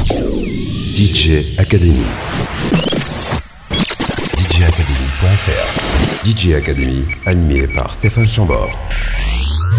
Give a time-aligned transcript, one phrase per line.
[0.00, 2.00] DJ Academy.
[4.38, 8.70] DJacademy.fr DJ Academy, animé par Stéphane Chambord.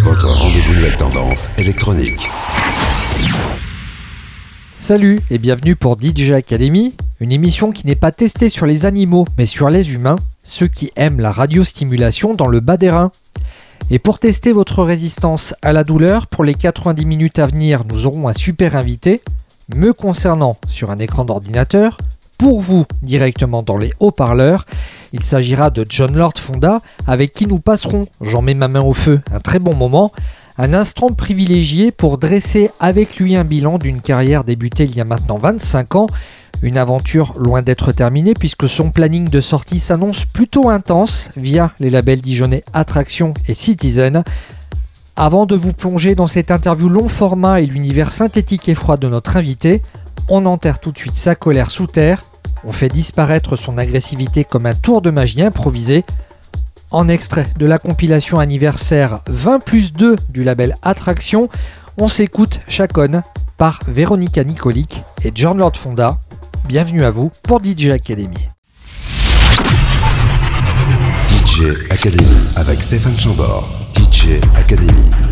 [0.04, 2.30] Votre rendez-vous nouvelle tendance électronique.
[4.76, 9.26] Salut et bienvenue pour DJ Academy, une émission qui n'est pas testée sur les animaux
[9.40, 13.12] mais sur les humains, ceux qui aiment la radiostimulation dans le bas des reins.
[13.90, 18.06] Et pour tester votre résistance à la douleur, pour les 90 minutes à venir, nous
[18.06, 19.22] aurons un super invité,
[19.76, 21.98] me concernant sur un écran d'ordinateur,
[22.38, 24.66] pour vous directement dans les haut-parleurs.
[25.14, 28.94] Il s'agira de John Lord Fonda, avec qui nous passerons, j'en mets ma main au
[28.94, 30.12] feu, un très bon moment,
[30.58, 35.06] un instant privilégié pour dresser avec lui un bilan d'une carrière débutée il y a
[35.06, 36.08] maintenant 25 ans,
[36.64, 41.90] une aventure loin d'être terminée puisque son planning de sortie s'annonce plutôt intense via les
[41.90, 44.24] labels dijonnais Attraction et Citizen.
[45.16, 49.10] Avant de vous plonger dans cette interview long format et l'univers synthétique et froid de
[49.10, 49.82] notre invité,
[50.30, 52.24] on enterre tout de suite sa colère sous terre,
[52.64, 56.06] on fait disparaître son agressivité comme un tour de magie improvisé.
[56.92, 61.50] En extrait de la compilation anniversaire 20 plus 2 du label Attraction,
[61.98, 63.22] on s'écoute Chaconne
[63.58, 66.18] par Véronica Nicolic et John Lord Fonda.
[66.66, 68.50] Bienvenue à vous pour DJ Academy.
[71.90, 73.70] Academy avec Stéphane Chambord.
[73.94, 75.31] DJ Academy.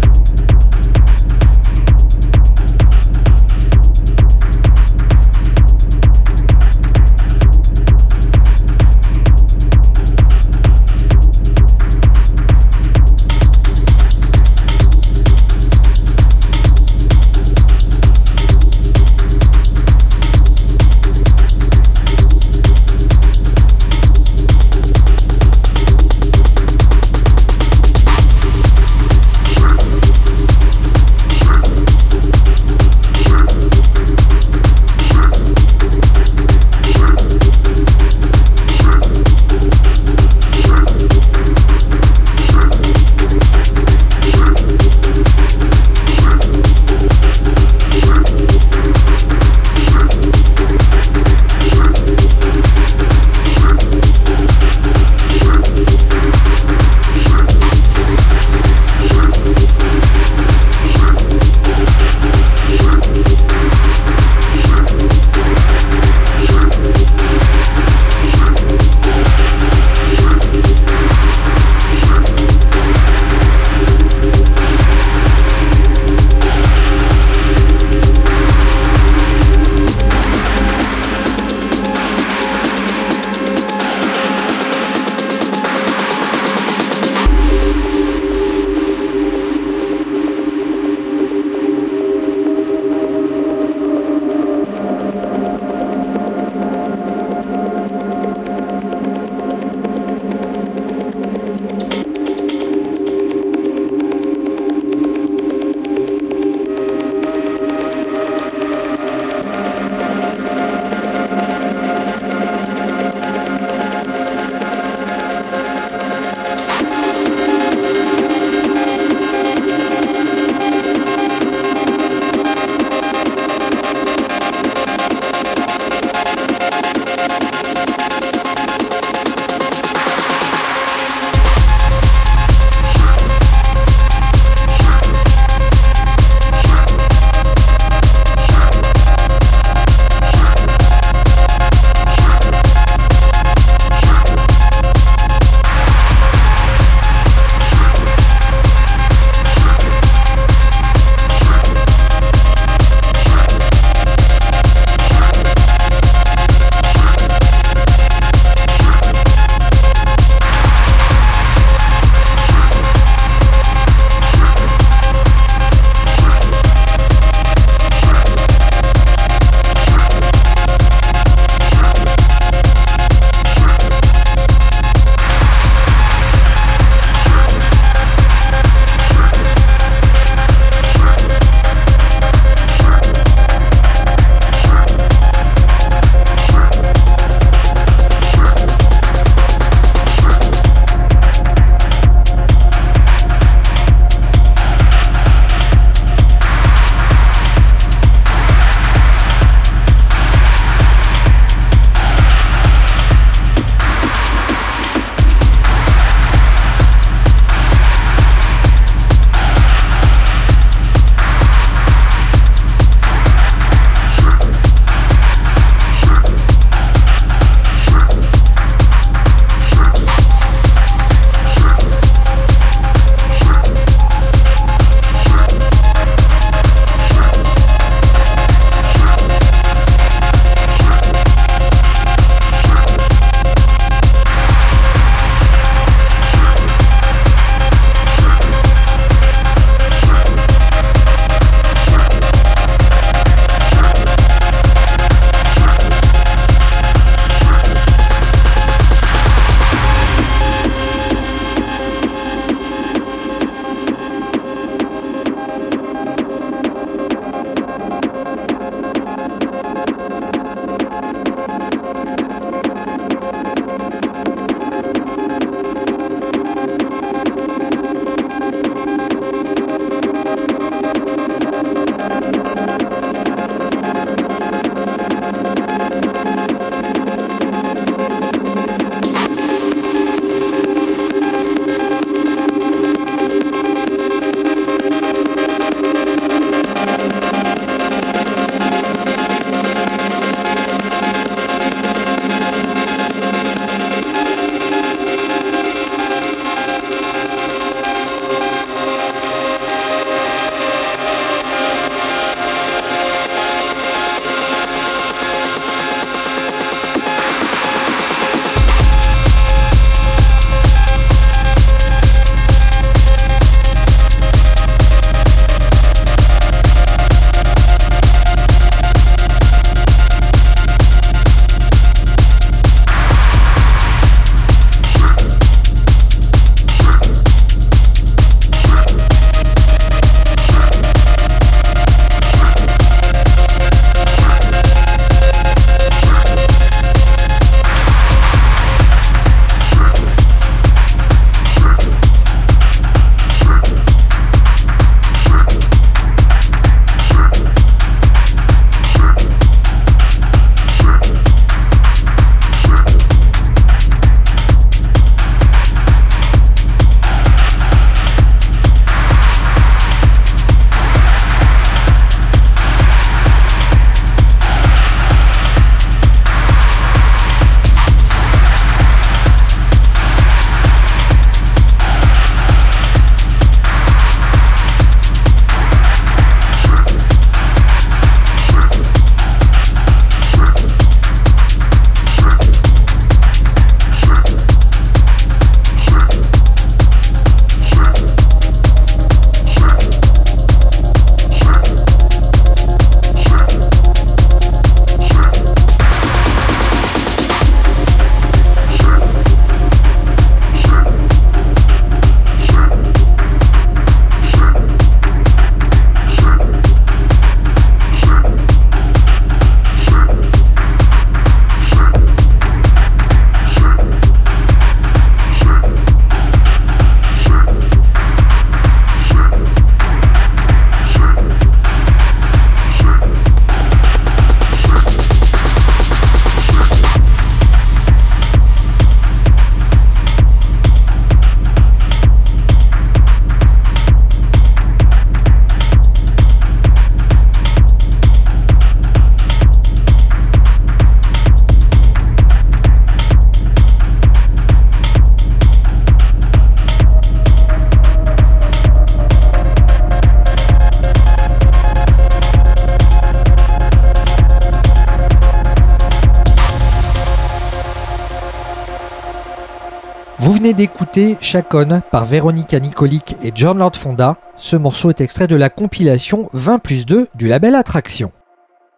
[460.49, 464.17] Venez d'écouter Chacon par Véronica Nicolic et John Lord Fonda.
[464.35, 468.11] Ce morceau est extrait de la compilation 20 plus 2 du label Attraction.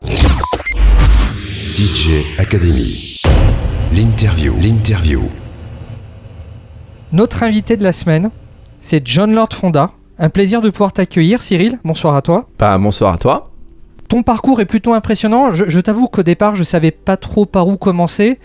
[0.04, 3.22] DJ Academy.
[3.94, 4.54] L'interview.
[4.62, 5.22] L'interview.
[7.14, 8.32] Notre invité de la semaine,
[8.82, 9.92] c'est John Lord Fonda.
[10.20, 11.80] Un plaisir de pouvoir t'accueillir, Cyril.
[11.86, 12.48] Bonsoir à toi.
[12.60, 13.50] Bah, bonsoir à toi.
[14.10, 15.54] Ton parcours est plutôt impressionnant.
[15.54, 18.40] Je, je t'avoue qu'au départ, je savais pas trop par où commencer.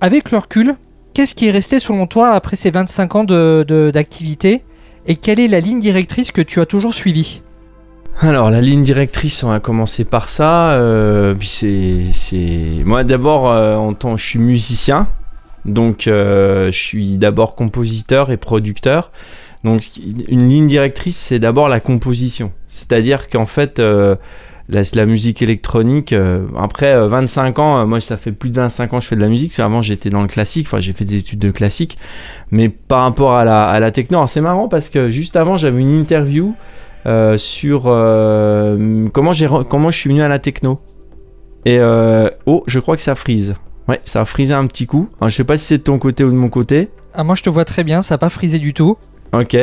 [0.00, 0.76] Avec le recul,
[1.14, 4.62] qu'est-ce qui est resté selon toi après ces 25 ans d'activité de,
[5.06, 7.42] et quelle est la ligne directrice que tu as toujours suivie?
[8.20, 10.72] Alors, la ligne directrice, on va commencer par ça.
[10.72, 12.82] Euh, c'est.
[12.84, 15.08] Moi, d'abord, euh, en tant je suis musicien.
[15.64, 19.10] Donc, euh, je suis d'abord compositeur et producteur.
[19.64, 19.82] Donc,
[20.28, 22.52] une ligne directrice, c'est d'abord la composition.
[22.68, 23.80] C'est-à-dire qu'en fait,
[24.68, 28.92] la, la, musique électronique, euh, après 25 ans, euh, moi, ça fait plus de 25
[28.92, 29.58] ans que je fais de la musique.
[29.58, 30.66] Avant, j'étais dans le classique.
[30.66, 31.98] Enfin, j'ai fait des études de classique.
[32.50, 35.80] Mais par rapport à la, à la techno, c'est marrant parce que juste avant, j'avais
[35.80, 36.54] une interview
[37.04, 40.80] euh, sur euh, comment, je suis venu à la techno.
[41.64, 43.56] Et euh, oh, je crois que ça frise.
[43.88, 45.08] Ouais, ça a frisé un petit coup.
[45.22, 46.90] Je sais pas si c'est de ton côté ou de mon côté.
[47.14, 48.96] Ah, moi, je te vois très bien, ça n'a pas frisé du tout.
[49.32, 49.56] Ok.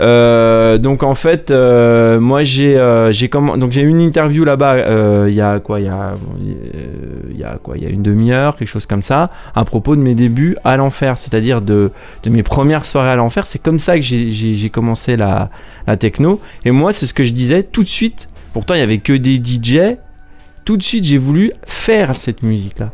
[0.00, 5.26] Euh, donc en fait, euh, moi j'ai euh, j'ai donc j'ai une interview là-bas euh,
[5.28, 5.88] il y a quoi il y
[7.42, 10.14] a quoi il y a une demi-heure quelque chose comme ça à propos de mes
[10.14, 11.90] débuts à l'enfer, c'est-à-dire de,
[12.28, 13.46] mes premières soirées à l'enfer.
[13.46, 15.50] C'est comme ça que j'ai commencé la
[15.98, 16.40] techno.
[16.64, 18.28] Et moi c'est ce que je disais tout de suite.
[18.52, 19.96] Pourtant il y avait que des DJ.
[20.64, 22.92] Tout de suite j'ai voulu faire cette musique là.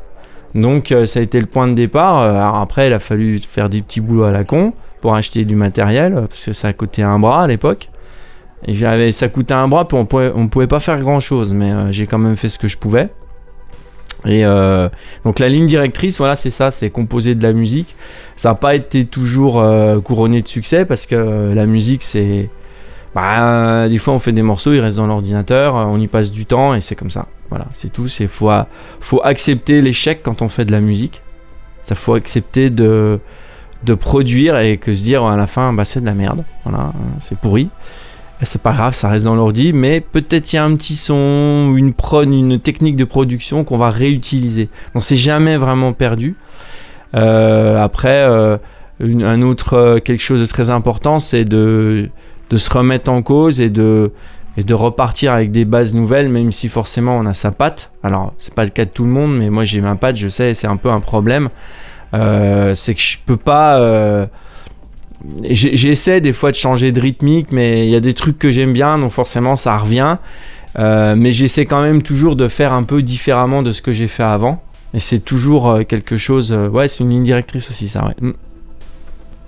[0.54, 2.58] Donc ça a été le point de départ.
[2.58, 6.26] Après il a fallu faire des petits boulots à la con pour acheter du matériel
[6.28, 7.90] parce que ça coûtait un bras à l'époque.
[8.66, 11.92] Et ça coûtait un bras, puis on pouvait, pouvait pas faire grand chose, mais euh,
[11.92, 13.10] j'ai quand même fait ce que je pouvais.
[14.24, 14.88] Et euh,
[15.24, 17.94] donc la ligne directrice, voilà, c'est ça, c'est composer de la musique.
[18.34, 22.48] Ça n'a pas été toujours euh, couronné de succès parce que la musique, c'est,
[23.14, 26.44] bah, des fois on fait des morceaux, ils restent dans l'ordinateur, on y passe du
[26.44, 27.26] temps et c'est comme ça.
[27.50, 28.08] Voilà, c'est tout.
[28.08, 28.50] C'est faut,
[29.00, 31.22] faut accepter l'échec quand on fait de la musique.
[31.82, 33.20] Ça faut accepter de
[33.84, 36.44] de produire et que se dire à la fin bah c'est de la merde.
[37.20, 37.68] C'est pourri.
[38.42, 41.72] C'est pas grave ça reste dans l'ordi mais peut-être il y a un petit son
[41.74, 44.68] une une technique de production qu'on va réutiliser.
[44.94, 46.36] Donc c'est jamais vraiment perdu.
[47.14, 48.58] Euh, après euh,
[49.00, 52.10] un autre euh, quelque chose de très important c'est de
[52.54, 54.12] se remettre en cause et de
[54.58, 57.90] et de repartir avec des bases nouvelles même si forcément on a sa patte.
[58.02, 60.28] Alors c'est pas le cas de tout le monde mais moi j'ai ma patte je
[60.28, 61.48] sais c'est un peu un problème
[62.74, 63.78] c'est que je peux pas.
[63.80, 64.26] Euh,
[65.42, 68.72] J'essaie des fois de changer de rythmique, mais il y a des trucs que j'aime
[68.72, 70.18] bien, donc forcément ça revient.
[70.78, 74.08] Euh, mais j'essaie quand même toujours de faire un peu différemment de ce que j'ai
[74.08, 74.62] fait avant.
[74.94, 76.52] Et c'est toujours euh, quelque chose.
[76.52, 78.04] Euh, ouais, c'est une ligne directrice aussi, ça.
[78.06, 78.14] Ouais.
[78.20, 78.32] Mm.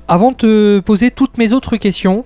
[0.09, 2.25] Avant de te poser toutes mes autres questions,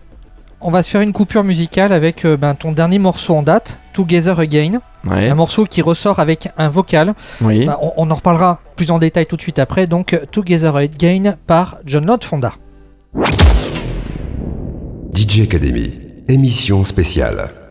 [0.63, 3.81] on va se faire une coupure musicale avec euh, ben, ton dernier morceau en date,
[3.93, 4.81] Together Again.
[5.05, 5.29] Ouais.
[5.29, 7.15] Un morceau qui ressort avec un vocal.
[7.41, 7.67] Oui.
[7.67, 9.87] Ben, on, on en reparlera plus en détail tout de suite après.
[9.87, 12.53] Donc, Together Again par John Lord Fonda.
[15.15, 17.62] DJ Academy, émission spéciale.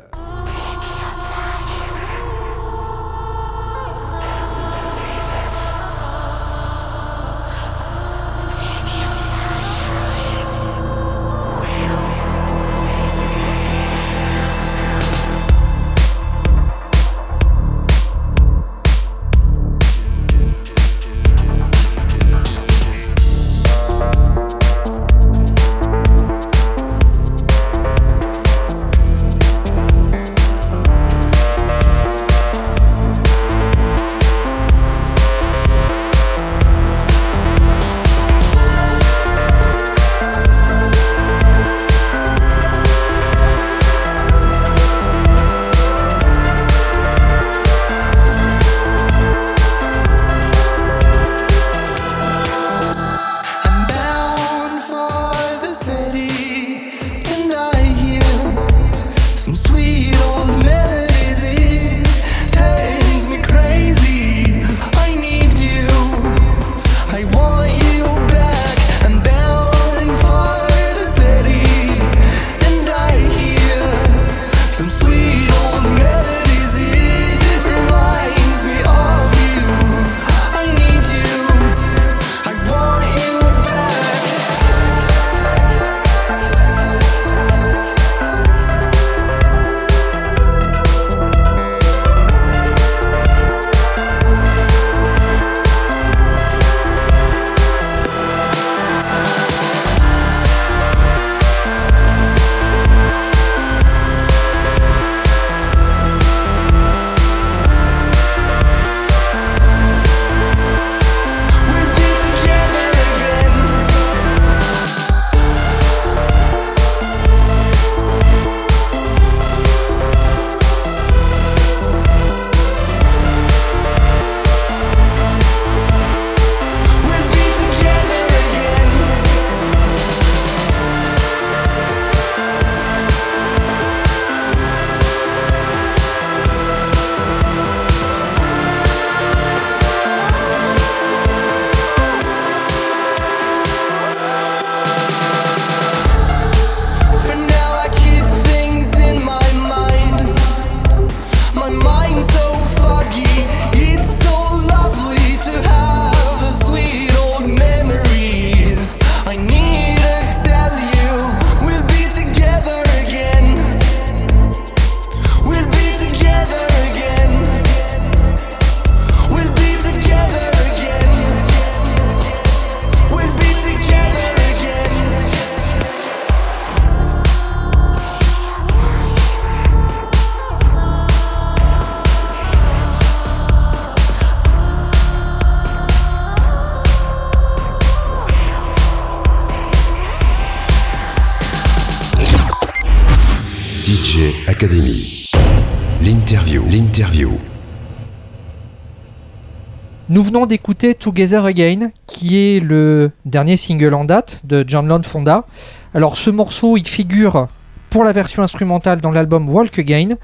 [200.31, 205.45] D'écouter Together Again, qui est le dernier single en date de John Lone Fonda.
[205.93, 207.47] Alors ce morceau, il figure
[207.89, 210.15] pour la version instrumentale dans l'album Walk Again.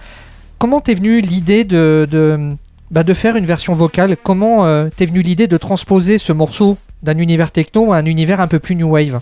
[0.59, 2.55] Comment t'es venu l'idée de, de,
[2.89, 4.15] bah, de, faire une version vocale?
[4.23, 8.39] Comment euh, t'es venu l'idée de transposer ce morceau d'un univers techno à un univers
[8.39, 9.19] un peu plus new wave?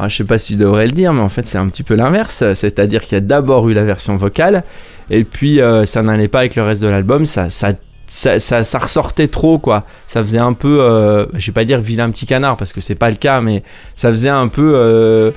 [0.00, 1.96] Je sais pas si je devrais le dire, mais en fait c'est un petit peu
[1.96, 2.54] l'inverse.
[2.54, 4.62] C'est-à-dire qu'il y a d'abord eu la version vocale,
[5.10, 7.72] et puis euh, ça n'allait pas avec le reste de l'album, ça, ça
[8.08, 9.84] ça, ça, ressortait trop quoi.
[10.06, 12.94] Ça faisait un peu, euh, je vais pas dire vilain petit canard parce que c'est
[12.94, 13.62] pas le cas, mais
[13.96, 15.30] ça faisait un peu euh,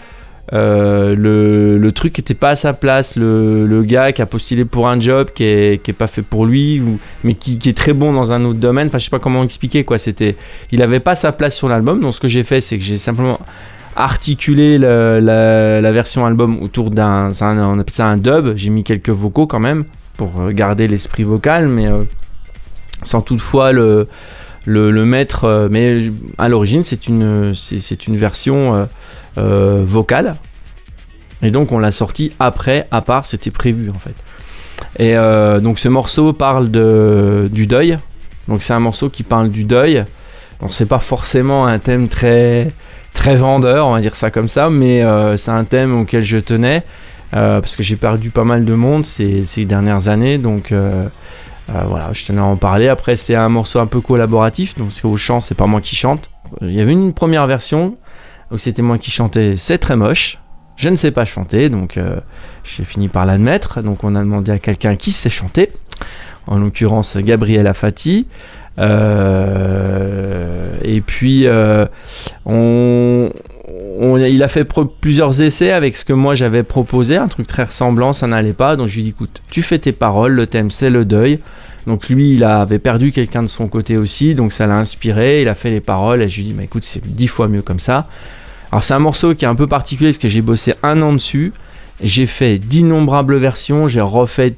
[0.53, 4.25] euh, le, le, truc qui était pas à sa place, le, le, gars qui a
[4.25, 7.57] postulé pour un job qui est, qui est pas fait pour lui, ou, mais qui,
[7.57, 8.87] qui, est très bon dans un autre domaine.
[8.87, 9.97] Enfin, je sais pas comment expliquer quoi.
[9.97, 10.35] C'était,
[10.71, 11.99] il avait pas sa place sur l'album.
[11.99, 13.39] Donc ce que j'ai fait, c'est que j'ai simplement
[13.97, 18.55] articulé la, la, la, version album autour d'un, on appelle ça un dub.
[18.55, 19.83] J'ai mis quelques vocaux quand même
[20.15, 21.87] pour garder l'esprit vocal, mais
[23.03, 24.08] sans toutefois le,
[24.65, 25.46] le, mettre.
[25.46, 28.86] Euh, mais à l'origine, c'est une, c'est, une version euh,
[29.38, 30.36] euh, vocale.
[31.41, 34.13] Et donc, on l'a sorti après, à part, c'était prévu en fait.
[35.00, 35.15] Et
[35.62, 37.98] donc, ce morceau parle de, du deuil.
[38.48, 40.05] Donc, c'est un morceau qui parle du deuil.
[40.62, 42.72] Donc, c'est pas forcément un thème très,
[43.14, 45.03] très vendeur, on va dire ça comme ça, mais
[45.37, 46.83] c'est un thème auquel je tenais.
[47.31, 50.72] parce que j'ai perdu pas mal de monde ces, ces dernières années, donc
[51.67, 52.87] voilà, je tenais à en parler.
[52.87, 55.95] Après, c'est un morceau un peu collaboratif, donc c'est au chant, c'est pas moi qui
[55.95, 56.29] chante.
[56.61, 57.97] Il y avait une première version
[58.51, 60.39] où c'était moi qui chantais, c'est très moche.
[60.75, 62.19] Je ne sais pas chanter, donc euh,
[62.63, 63.81] j'ai fini par l'admettre.
[63.81, 65.71] Donc on a demandé à quelqu'un qui sait chanter,
[66.47, 68.27] en l'occurrence Gabriel Afati.
[68.79, 71.46] Euh, et puis
[72.46, 73.29] on,
[74.18, 74.68] il a fait
[75.00, 78.75] plusieurs essais avec ce que moi j'avais proposé, un truc très ressemblant, ça n'allait pas.
[78.75, 81.40] Donc je lui ai dit écoute, tu fais tes paroles, le thème c'est le deuil.
[81.88, 85.48] Donc lui, il avait perdu quelqu'un de son côté aussi, donc ça l'a inspiré, il
[85.48, 87.64] a fait les paroles et je lui ai dit bah écoute, c'est dix fois mieux
[87.64, 88.07] comme ça.
[88.72, 91.14] Alors c'est un morceau qui est un peu particulier parce que j'ai bossé un an
[91.14, 91.53] dessus,
[92.03, 94.55] j'ai fait d'innombrables versions, j'ai refait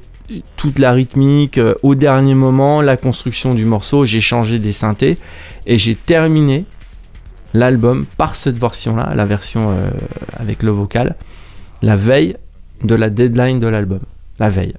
[0.56, 5.18] toute la rythmique euh, au dernier moment, la construction du morceau, j'ai changé des synthés
[5.66, 6.64] et j'ai terminé
[7.52, 9.88] l'album par cette version-là, la version euh,
[10.38, 11.16] avec le vocal,
[11.82, 12.36] la veille
[12.82, 14.00] de la deadline de l'album.
[14.38, 14.74] La veille.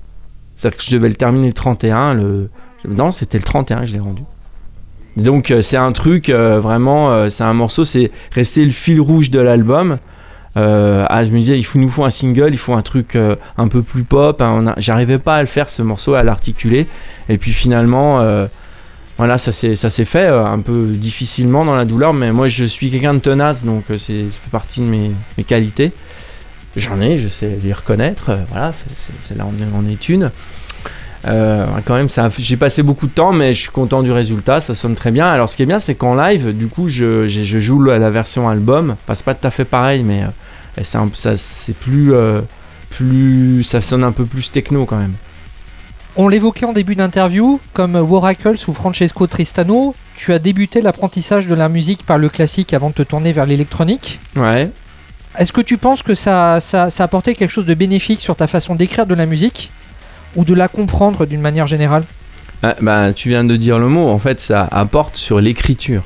[0.56, 2.50] C'est-à-dire que je devais le terminer le 31, le...
[2.88, 4.24] non, c'était le 31 que je l'ai rendu.
[5.16, 9.40] Donc euh, c'est un truc vraiment, c'est un morceau, c'est rester le fil rouge de
[9.40, 9.98] l'album.
[10.56, 13.18] Ah, je me disais, il nous faut un single, il faut un truc
[13.58, 14.42] un peu plus pop.
[14.42, 16.88] Hein, J'arrivais pas à le faire ce morceau, à l'articuler.
[17.30, 18.22] Et puis finalement,
[19.18, 22.92] voilà, ça s'est fait euh, un peu difficilement dans la douleur, mais moi je suis
[22.92, 25.94] quelqu'un de tenace, donc euh, c'est ça fait partie de mes, qualités.
[26.76, 28.74] J'en ai, je sais les reconnaître, euh, voilà,
[29.22, 30.32] c'est là on en est une.
[31.26, 32.08] Quand même,
[32.38, 35.28] j'ai passé beaucoup de temps, mais je suis content du résultat, ça sonne très bien.
[35.28, 38.48] Alors ce qui est bien, c'est qu'en live, du coup, je, je joue la version
[38.48, 40.24] album, enfin, c'est pas tout à fait pareil, mais
[40.84, 42.14] c'est plus,
[42.90, 45.14] plus, ça sonne un peu plus techno quand même.
[46.18, 51.56] On l'évoquait en début d'interview, comme Waracles ou Francesco Tristano, tu as débuté l'apprentissage de
[51.56, 54.22] la musique par le classique avant de te tourner vers l'électronique.
[54.38, 54.72] Ouais.
[55.38, 58.48] Est-ce que tu penses que ça, ça, a apporté quelque chose de bénéfique sur ta
[58.48, 59.72] façon d'écrire de la musique?
[60.36, 62.04] Ou de la comprendre d'une manière générale
[62.64, 66.04] ah, bah, Tu viens de dire le mot, en fait ça apporte sur l'écriture.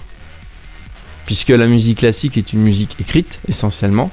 [1.25, 4.11] Puisque la musique classique est une musique écrite essentiellement.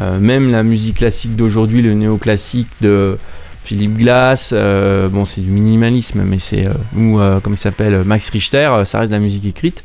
[0.00, 3.18] Euh, même la musique classique d'aujourd'hui, le néoclassique de,
[3.64, 8.28] Philippe Glass, euh, bon c'est du minimalisme, mais c'est euh, ou comme il s'appelle Max
[8.30, 9.84] Richter, ça reste de la musique écrite.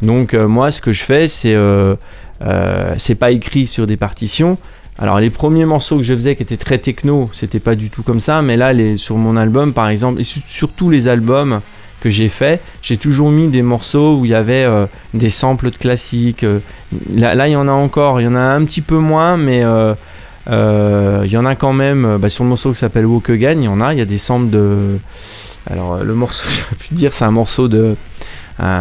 [0.00, 1.56] Donc moi ce que je fais c'est
[2.96, 4.58] c'est pas écrit sur des partitions.
[4.98, 8.02] Alors les premiers morceaux que je faisais qui étaient très techno, c'était pas du tout
[8.02, 11.60] comme ça, mais là sur mon album par exemple, et sur, tous les albums
[12.00, 14.68] que j'ai fait, j'ai toujours mis des morceaux où il y avait
[15.14, 16.44] des samples de classiques.
[17.14, 19.64] là, il y en a encore, il y en a un petit peu moins, mais
[20.46, 23.30] il euh, y en a quand même, euh, bah, sur le morceau qui s'appelle Walk
[23.30, 24.98] Again, il y en a, il y a des samples de.
[25.70, 27.94] Alors, euh, le morceau, je pu dire, c'est un morceau de.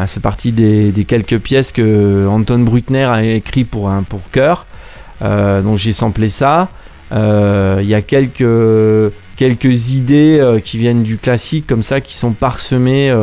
[0.07, 3.91] c'est parti des, quelques pièces que Anton Brutner a écrit pour
[4.31, 4.65] chœur.
[5.21, 6.69] Donc j'ai samplé ça.
[7.11, 13.13] Il y a quelques, quelques idées qui viennent du classique comme ça, qui sont parsemées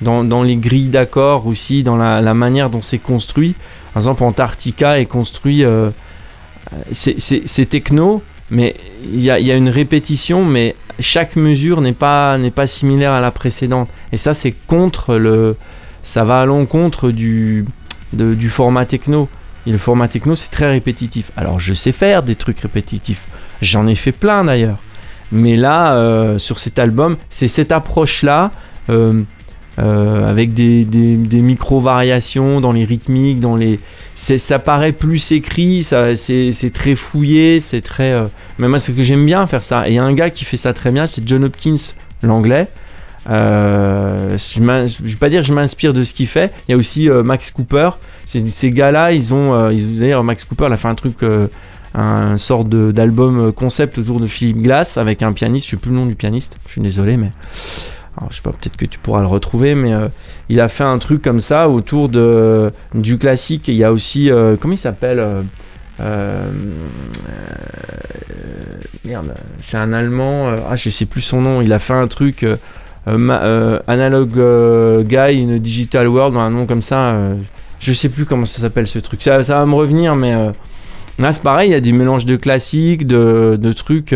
[0.00, 3.54] dans, dans, les grilles d'accords aussi, dans la, manière dont c'est construit.
[3.94, 5.64] Par exemple, Antarctica est construit
[6.92, 8.76] c'est techno, mais
[9.12, 13.88] il y a, une répétition, mais chaque mesure n'est pas, pas similaire à la précédente.
[14.12, 15.56] Et ça, c'est contre le.
[16.02, 17.64] Ça va à l'encontre du,
[18.12, 19.28] du format techno.
[19.66, 21.32] Et le format techno, c'est très répétitif.
[21.36, 23.26] Alors, je sais faire des trucs répétitifs.
[23.60, 24.78] J'en ai fait plein d'ailleurs.
[25.32, 28.52] Mais là, euh, sur cet album, c'est cette approche-là,
[28.90, 29.22] euh,
[29.78, 30.86] euh, avec des,
[31.42, 33.80] micro-variations dans les rythmiques, dans les...
[34.14, 38.14] Ça paraît plus écrit, c'est, très fouillé, c'est très...
[38.58, 39.88] Mais moi, c'est que j'aime bien faire ça.
[39.88, 41.76] Et il y a un gars qui fait ça très bien, c'est John Hopkins,
[42.22, 42.68] l'anglais.
[43.28, 44.60] Euh, je
[45.04, 46.52] je vais pas dire que je m'inspire de ce qu'il fait.
[46.68, 47.90] Il y a aussi euh, Max Cooper.
[48.24, 49.54] Ces, gars-là, ils ont...
[49.54, 51.16] euh, d'ailleurs, Max Cooper, a fait un truc...
[51.94, 55.90] un sort de- d'album concept autour de Philippe Glass avec un pianiste, je sais plus
[55.90, 57.30] le nom du pianiste, je suis désolé, mais
[58.18, 59.92] alors, je sais pas, peut-être que tu pourras le retrouver, mais
[60.48, 63.68] il a fait un truc comme ça autour de, du classique.
[63.68, 65.24] Il y a aussi, comment il s'appelle
[69.06, 72.08] Merde, c'est un Allemand, euh, ah je sais plus son nom, il a fait un
[72.08, 72.44] truc.
[73.08, 77.14] Euh, euh, Analog euh, Guy in Digital World, un nom comme ça.
[77.78, 79.22] je sais plus comment ça s'appelle ce truc.
[79.22, 80.34] Ça, va me revenir, mais
[81.18, 84.14] là c'est pareil, il y a des mélanges de classiques, de, trucs.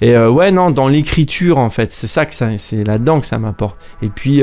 [0.00, 3.38] et ouais, non, dans l'écriture en fait, c'est ça que ça, c'est là-dedans que ça
[3.38, 3.76] m'apporte.
[4.02, 4.42] Et puis,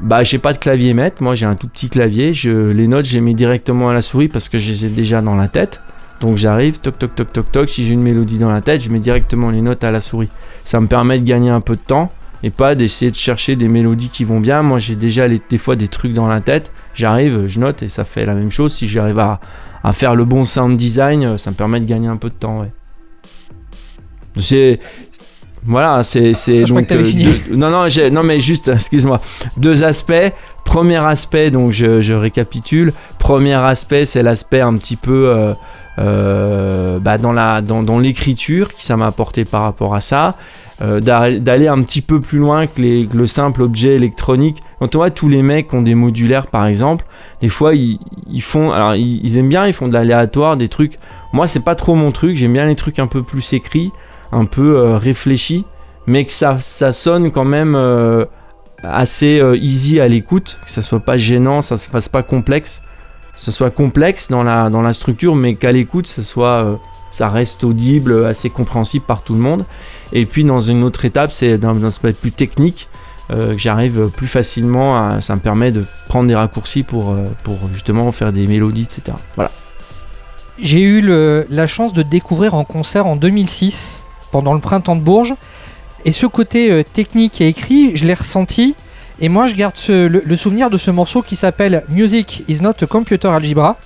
[0.00, 2.32] bah, j'ai pas de clavier maître, moi j'ai un tout petit clavier.
[2.32, 4.88] Je, les notes, je les mets directement à la souris parce que je les ai
[4.88, 5.80] déjà dans la tête.
[6.20, 7.68] Donc j'arrive, toc toc toc toc toc.
[7.68, 10.28] Si j'ai une mélodie dans la tête, je mets directement les notes à la souris.
[10.64, 12.10] Ça me permet de gagner un peu de temps
[12.42, 14.62] et pas d'essayer de chercher des mélodies qui vont bien.
[14.62, 16.72] Moi j'ai déjà les- des fois des trucs dans la tête.
[16.94, 18.72] J'arrive, je note et ça fait la même chose.
[18.74, 19.40] Si j'arrive à,
[19.84, 22.34] à faire le bon sound design, euh, ça me permet de gagner un peu de
[22.34, 22.60] temps.
[22.60, 22.70] Ouais.
[24.36, 24.78] C'est
[25.64, 27.02] voilà, c'est c'est Ah, je crois donc euh,
[27.48, 29.20] deux- non non non mais juste excuse-moi
[29.56, 30.32] deux aspects.
[30.64, 32.92] Premier aspect donc je, je récapitule.
[33.18, 35.52] Premier aspect c'est l'aspect un petit peu euh,
[35.98, 40.36] euh, bah, dans la dans, dans l'écriture qui ça m'a apporté par rapport à ça.
[40.80, 44.62] Euh, d'a- d'aller un petit peu plus loin que, que le simple objet électronique.
[44.78, 47.04] Quand on voit tous les mecs qui ont des modulaires par exemple,
[47.40, 47.98] des fois ils,
[48.30, 51.00] ils font, alors ils, aiment bien, ils font de l'aléatoire, des trucs.
[51.32, 53.90] Moi c'est pas trop mon truc, j'aime bien les trucs un peu plus écrits,
[54.30, 55.64] un peu euh, réfléchis,
[56.06, 58.24] mais que ça, ça sonne quand même euh,
[58.84, 62.82] assez easy à l'écoute, que ça soit pas gênant, ça se fasse pas complexe,
[63.34, 66.78] ça soit complexe dans la, dans la structure, mais qu'à l'écoute ça soit,
[67.10, 69.64] ça reste audible, assez compréhensible par tout le monde.
[70.12, 72.88] Et puis dans une autre étape, c'est d'un d'un aspect plus technique,
[73.30, 77.26] euh, que j'arrive plus facilement, à, ça me permet de prendre des raccourcis pour, euh,
[77.42, 79.16] pour justement faire des mélodies, etc.
[79.36, 79.50] Voilà.
[80.60, 85.34] J'ai eu la chance de découvrir en concert en 2006, pendant le printemps de Bourges.
[86.04, 88.74] Et ce côté euh, technique et écrit, je l'ai ressenti.
[89.20, 92.74] Et moi, je garde le, le souvenir de ce morceau qui s'appelle Music is not
[92.80, 93.76] a computer algebra.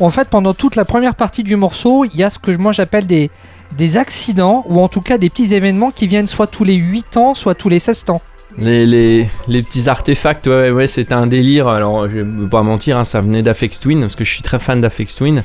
[0.00, 2.72] En fait, pendant toute la première partie du morceau, il y a ce que moi
[2.72, 3.30] j'appelle des,
[3.76, 7.16] des accidents, ou en tout cas des petits événements qui viennent soit tous les 8
[7.16, 8.22] ans, soit tous les 16 ans.
[8.58, 11.68] Les, les, les petits artefacts, ouais, ouais, c'était un délire.
[11.68, 14.58] Alors, je vais pas mentir, hein, ça venait d'Afex Twin, parce que je suis très
[14.58, 15.42] fan d'Afex Twin.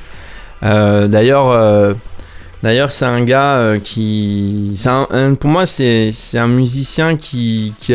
[0.63, 1.93] Euh, D'ailleurs, euh,
[2.63, 4.79] d'ailleurs, c'est un gars euh, qui.
[4.85, 7.93] un- pour moi, c'est un musicien qui, qui,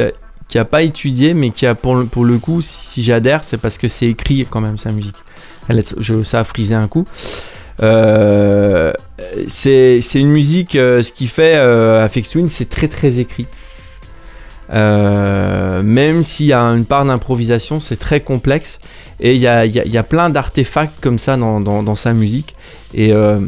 [0.48, 3.56] qui a pas étudié, mais qui a, pour le, pour le coup, si j'adhère, c'est
[3.58, 5.16] parce que c'est écrit quand même sa musique.
[5.68, 7.06] Elle je, ça a frisé un coup.
[7.82, 8.92] Euh,
[9.46, 13.46] c'est une musique, euh, ce qui fait euh, Afex Twin, c'est très très écrit.
[14.72, 18.80] Euh, même s'il y a une part d'improvisation, c'est très complexe.
[19.20, 22.54] Et il y a, y y a plein d'artefacts comme ça dans, dans- sa musique.
[22.92, 23.38] Et euh,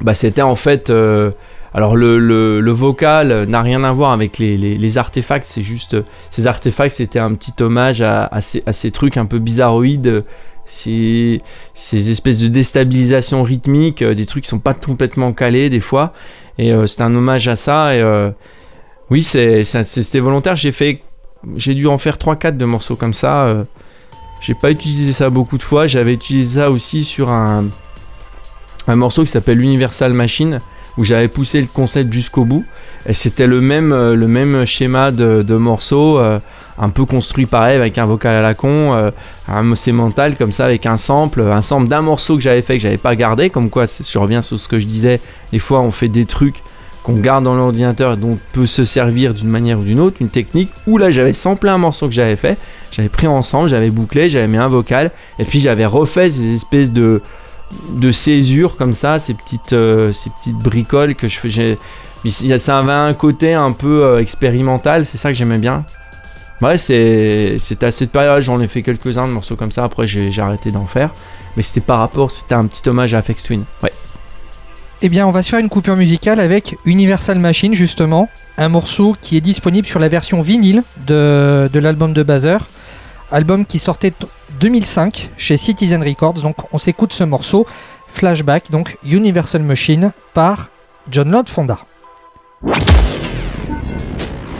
[0.00, 0.90] bah, c'était en fait.
[0.90, 1.30] euh,
[1.72, 5.62] alors le, le- le vocal n'a rien à voir avec les, les- les artefacts, c'est
[5.62, 5.96] juste.
[6.30, 10.24] Ces artefacts, c'était un petit hommage à ces, à ces trucs un peu bizarroïdes.
[10.72, 11.40] Ces,
[11.74, 16.12] ces espèces de déstabilisation rythmique, euh, des trucs qui sont pas complètement calés des fois.
[16.58, 17.96] Et euh, c'est un hommage à ça.
[17.96, 18.30] Et, euh,
[19.10, 20.54] oui, c'était volontaire.
[20.54, 23.66] J'ai dû en faire 3-4 de morceaux comme ça.
[24.40, 25.88] j'ai pas utilisé ça beaucoup de fois.
[25.88, 27.64] J'avais utilisé ça aussi sur un,
[28.86, 30.60] morceau qui s'appelle Universal Machine,
[30.96, 32.64] où j'avais poussé le concept jusqu'au bout.
[33.06, 36.38] Et c'était le même, schéma de, de morceau, euh,
[36.80, 39.10] un peu construit pareil, avec un vocal à la con, euh,
[39.48, 42.74] un c'est mental comme ça, avec un sample, un sample d'un morceau que j'avais fait
[42.74, 43.50] que j'avais pas gardé.
[43.50, 45.20] Comme quoi, je reviens sur ce que je disais.
[45.52, 46.62] Des fois, on fait des trucs
[47.02, 50.16] qu'on garde dans l'ordinateur et dont on peut se servir d'une manière ou d'une autre,
[50.20, 52.58] une technique, où là j'avais samplé un morceau que j'avais fait,
[52.90, 56.92] j'avais pris ensemble, j'avais bouclé, j'avais mis un vocal, et puis j'avais refait ces espèces
[56.92, 57.22] de,
[57.90, 61.78] de césures comme ça, ces petites, euh, ces petites bricoles que je fais.
[62.58, 65.86] Ça avait un côté un peu euh, expérimental, c'est ça que j'aimais bien.
[66.62, 70.06] Ouais, c'est- c'était à cette période, j'en ai fait quelques-uns de morceaux comme ça, après
[70.06, 71.10] j'ai arrêté d'en faire.
[71.56, 73.64] Mais c'était par rapport, c'était un petit hommage à Afex Twin.
[73.82, 73.92] Ouais.
[75.02, 78.28] Eh bien, on va se faire une coupure musicale avec Universal Machine, justement.
[78.58, 82.68] Un morceau qui est disponible sur la version vinyle de, de l'album de Bazer.
[83.32, 84.26] Album qui sortait t-
[84.60, 86.34] 2005 chez Citizen Records.
[86.34, 87.66] Donc, on s'écoute ce morceau,
[88.08, 90.68] Flashback, donc Universal Machine, par
[91.10, 91.78] John Lord Fonda.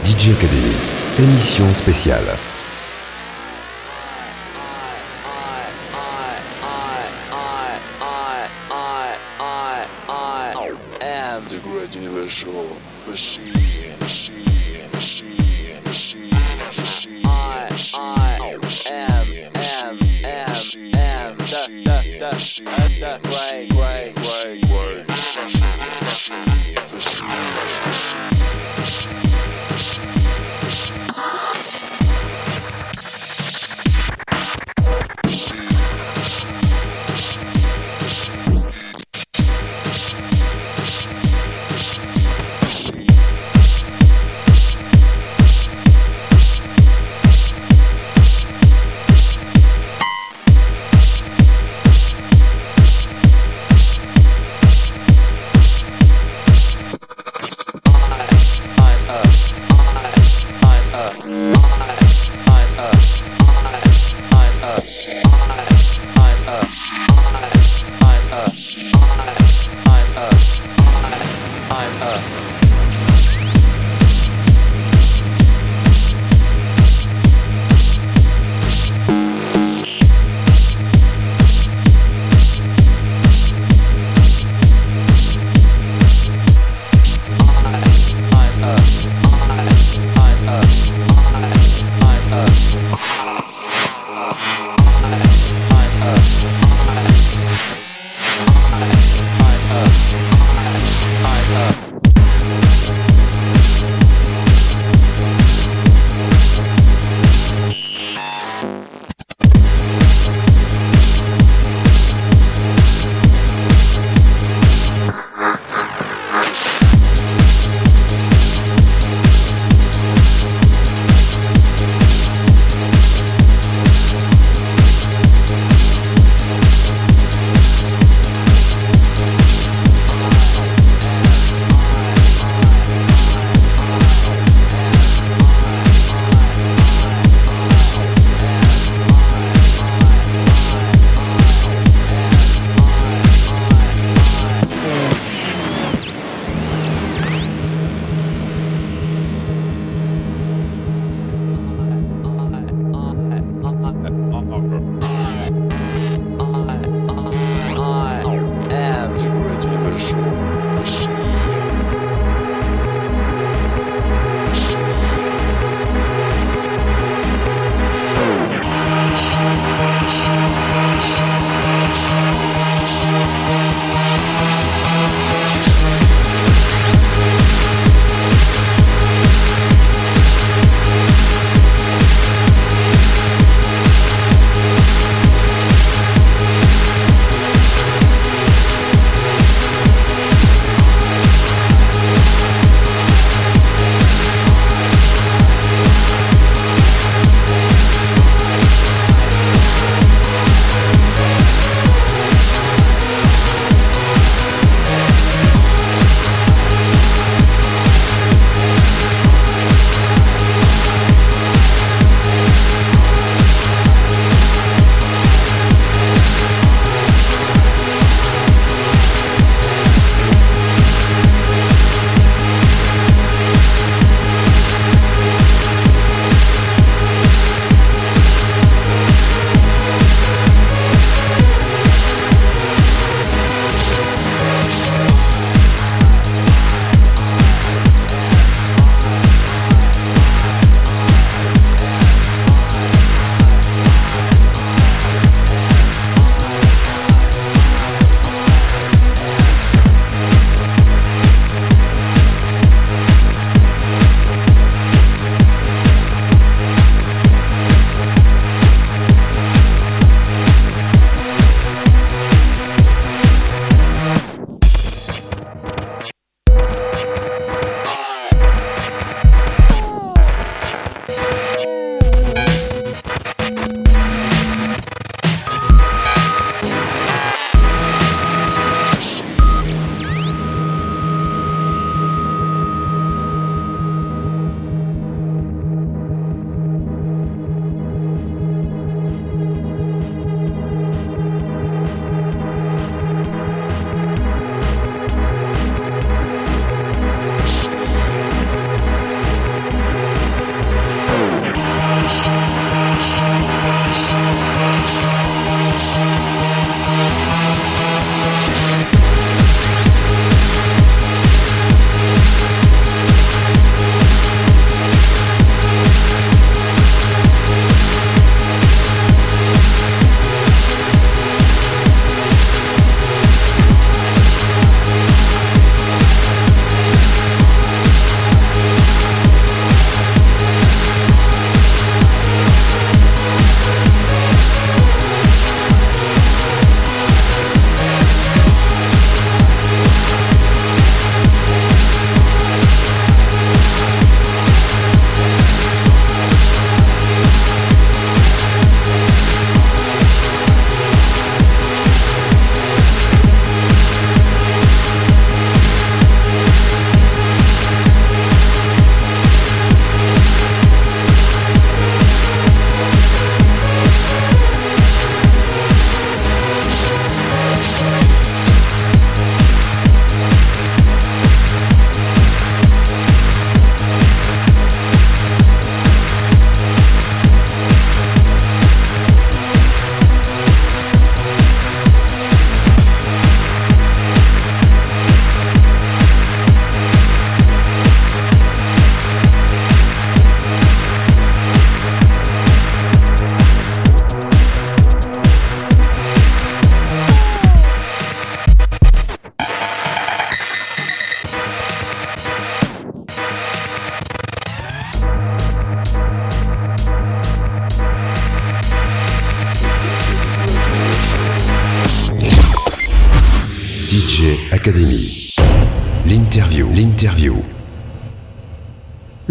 [0.03, 0.75] DJ Academy,
[1.19, 2.25] émission spéciale.
[11.49, 11.91] The great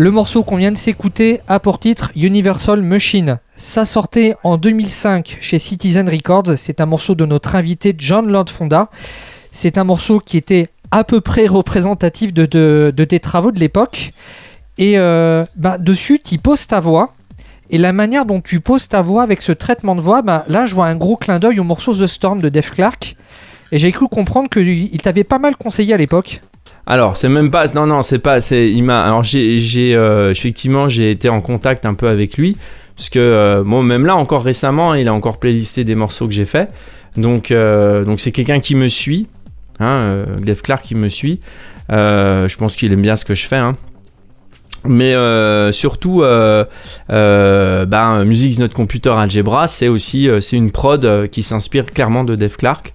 [0.00, 3.38] Le morceau qu'on vient de s'écouter a pour titre Universal Machine.
[3.56, 6.56] Ça sortait en 2005 chez Citizen Records.
[6.56, 8.88] C'est un morceau de notre invité John Lord Fonda.
[9.52, 14.14] C'est un morceau qui était à peu près représentatif de, tes travaux de l'époque.
[14.78, 17.12] Et euh, bah, dessus, tu poses ta voix.
[17.68, 20.64] Et la manière dont tu poses ta voix avec ce traitement de voix, bah, là,
[20.64, 23.16] je vois un gros clin d'œil au morceau The Storm de Def Clark.
[23.70, 26.40] Et j'ai cru comprendre qu'il t'avait pas mal conseillé à l'époque.
[26.90, 27.66] Alors, c'est même pas.
[27.74, 28.40] Non, non, c'est pas.
[28.40, 28.68] C'est.
[28.68, 28.90] Il.
[28.90, 29.58] Alors, j'ai.
[29.58, 32.56] j'ai, euh, effectivement, j'ai été en contact un peu avec lui.
[32.96, 36.34] Parce que, euh, bon, même là, encore récemment, il a encore playlisté des morceaux que
[36.34, 36.68] j'ai fait.
[37.16, 39.28] Donc, euh, donc c'est quelqu'un qui me suit.
[39.78, 41.38] Hein, euh, Dave Clark qui me suit.
[41.88, 43.56] Je pense qu'il aime bien ce que je fais.
[43.56, 43.76] Hein.
[44.84, 45.14] Mais
[45.72, 46.22] surtout,
[47.08, 52.34] ben, Music is Not Computer Algebra, c'est aussi c'est une prod qui s'inspire clairement de
[52.34, 52.94] Dave Clark.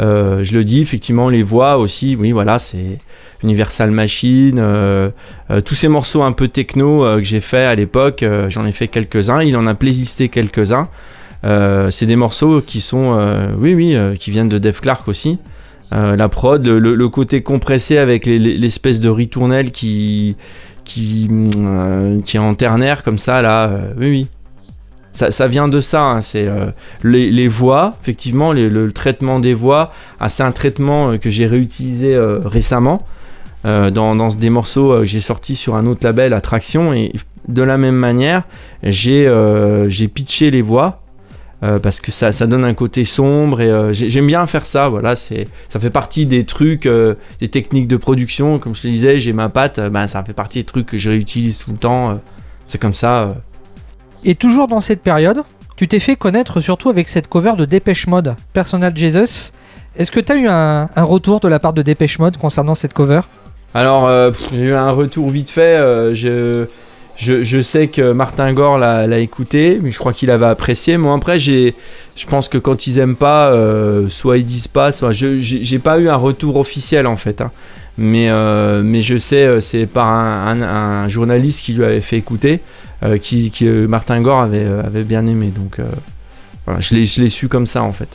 [0.00, 2.98] Euh, je le dis, effectivement, les voix aussi, oui, voilà, c'est
[3.42, 5.10] Universal Machine, euh,
[5.50, 8.88] euh, tous ces morceaux un peu techno que j'ai fait à l'époque, j'en ai fait
[8.88, 10.88] quelques-uns, il en a playlisté quelques-uns.
[11.90, 13.16] C'est des morceaux qui sont,
[13.58, 15.38] oui, oui, qui viennent de Dave Clark aussi.
[15.92, 20.36] La prod, le, côté compressé avec les- les- l'espèce de ritournelle qui,
[20.84, 21.30] qui,
[22.24, 24.26] qui est en ternaire comme ça, là, oui, oui.
[25.16, 26.66] Ça, vient de ça, hein, c'est euh,
[27.02, 29.90] les, voix, effectivement, le, traitement des voix.
[30.20, 33.00] Ah, c'est un traitement euh, que j'ai réutilisé euh, récemment
[33.64, 37.12] dans, des morceaux que j'ai sortis sur un autre label, Attraction, et
[37.48, 38.44] de la même manière,
[38.84, 39.28] j'ai
[40.14, 41.00] pitché les voix.
[41.82, 44.88] parce que ça, donne un côté sombre et j'ai- j'aime bien faire ça.
[44.88, 46.88] Voilà, ça fait partie des trucs,
[47.40, 48.60] des techniques de production.
[48.60, 51.10] Comme je te disais, j'ai ma patte, ben, ça fait partie des trucs que je
[51.10, 52.20] réutilise tout le temps.
[52.68, 53.34] c'est comme ça.
[54.28, 55.42] Et toujours dans cette période,
[55.76, 59.52] tu t'es fait connaître surtout avec cette cover de Dépêche Mode, Personal Jesus.
[59.96, 62.92] Est-ce que tu as eu un, retour de la part de Dépêche Mode concernant cette
[62.92, 63.20] cover?
[63.72, 65.76] Alors, euh, j'ai eu un retour vite fait.
[65.76, 66.66] euh, je,
[67.16, 70.96] je, je sais que Martin Gore l'a écouté, mais je crois qu'il avait apprécié.
[70.98, 71.72] Moi, après, je
[72.28, 76.00] pense que quand ils aiment pas, euh, soit ils disent pas, soit je, j'ai pas
[76.00, 77.40] eu un retour officiel en fait.
[77.40, 77.52] hein.
[77.96, 78.28] Mais,
[78.82, 82.60] mais je sais, c'est par un journaliste qui lui avait fait écouter,
[83.02, 85.52] euh, qui, euh, Martin Gore avait, euh, avait bien aimé.
[85.54, 85.80] Donc,
[86.64, 88.08] voilà, je l'ai su comme ça en fait.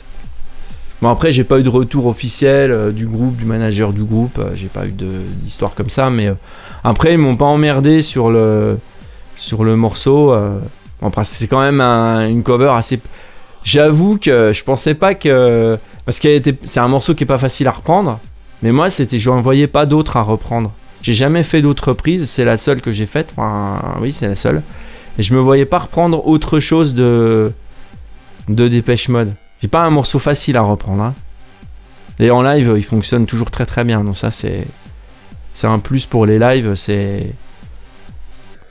[1.00, 4.68] Bon après j'ai pas eu de retour officiel du groupe, du manager du groupe, j'ai
[4.68, 6.32] pas eu d'histoire comme ça, mais
[6.84, 8.78] après ils m'ont pas emmerdé sur le
[9.34, 10.32] sur le morceau.
[11.00, 13.00] Bon, c'est quand même un- une cover assez.
[13.64, 17.66] J'avoue que je pensais pas que parce que c'est un morceau qui est pas facile
[17.66, 18.20] à reprendre,
[18.62, 20.70] mais moi c'était je n'en voyais pas d'autres à reprendre.
[21.02, 23.32] J'ai jamais fait d'autres reprises, c'est la seule que j'ai faite.
[23.36, 24.62] Enfin oui c'est la seule.
[25.18, 27.52] Et je me voyais pas reprendre autre chose de
[28.48, 29.34] de Dépêche Mode.
[29.60, 31.02] C'est pas un morceau facile à reprendre.
[31.02, 31.14] hein.
[32.18, 34.02] Et en live, il fonctionne toujours très très bien.
[34.04, 34.66] Donc ça, c'est
[35.54, 36.74] c'est un plus pour les lives.
[36.74, 37.26] C'est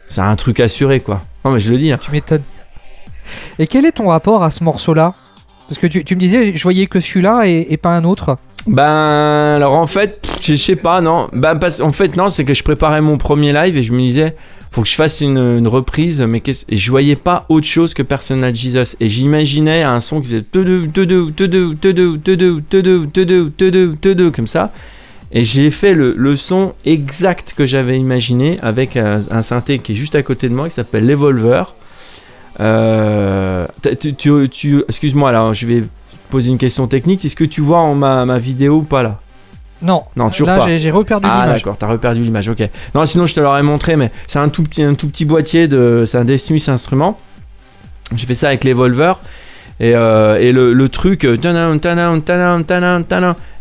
[0.09, 1.21] c'est un truc assuré quoi.
[1.45, 1.91] Non mais je le dis.
[1.91, 1.99] hein.
[2.01, 2.43] Tu m'étonnes.
[3.59, 5.13] Et quel est ton rapport à ce morceau-là?
[5.67, 8.37] Parce que tu, me disais, je voyais que celui-là et pas un autre.
[8.67, 11.27] Ben alors en fait, je sais pas, non.
[11.33, 13.99] Ben parce, en fait non, c'est que je préparais mon premier live et je me
[13.99, 14.35] disais
[14.71, 18.03] faut que je fasse une, reprise, mais qu'est-ce et je voyais pas autre chose que
[18.03, 20.45] Personal Jesus et j'imaginais un son qui faisait
[24.31, 24.71] comme ça.
[25.33, 29.93] Et j'ai fait le, le, son exact que j'avais imaginé avec euh, un, synthé qui
[29.93, 31.73] est juste à côté de moi qui s'appelle l'Evolver.
[32.59, 33.65] Euh,
[33.99, 34.13] tu,
[34.49, 35.83] tu, excuse-moi là, je vais
[36.31, 37.23] poser une question technique.
[37.23, 39.19] Est-ce que tu vois en ma, ma vidéo ou pas là?
[39.83, 41.59] Non, Non, toujours là j'ai- reperdu Ah l'image.
[41.61, 42.69] d'accord, t'as reperdu l'image, ok.
[42.95, 45.67] Non, sinon je te l'aurais montré, mais c'est un tout petit, un tout petit boîtier
[45.67, 47.19] de, c'est un Dave Smith instrument.
[48.15, 49.13] J'ai fait ça avec les Volver.
[49.79, 51.35] Et, euh, et le, le truc, euh,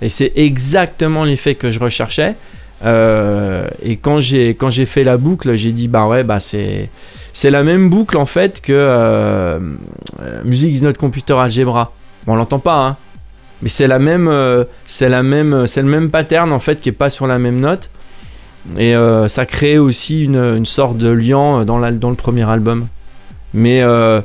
[0.03, 2.35] et c'est exactement l'effet que je recherchais.
[2.85, 6.89] Euh, et quand j'ai quand j'ai fait la boucle, j'ai dit bah ouais bah c'est
[7.33, 9.59] c'est la même boucle en fait que euh,
[10.45, 11.93] Music is not computer algebra.
[12.27, 12.97] On l'entend pas hein,
[13.63, 14.65] mais c'est la même euh,
[15.23, 17.91] même c'est le même pattern en fait qui est pas sur la même note.
[18.77, 22.89] Et euh, ça crée aussi une, sorte de lien dans, le premier album.
[23.55, 24.21] Mais euh,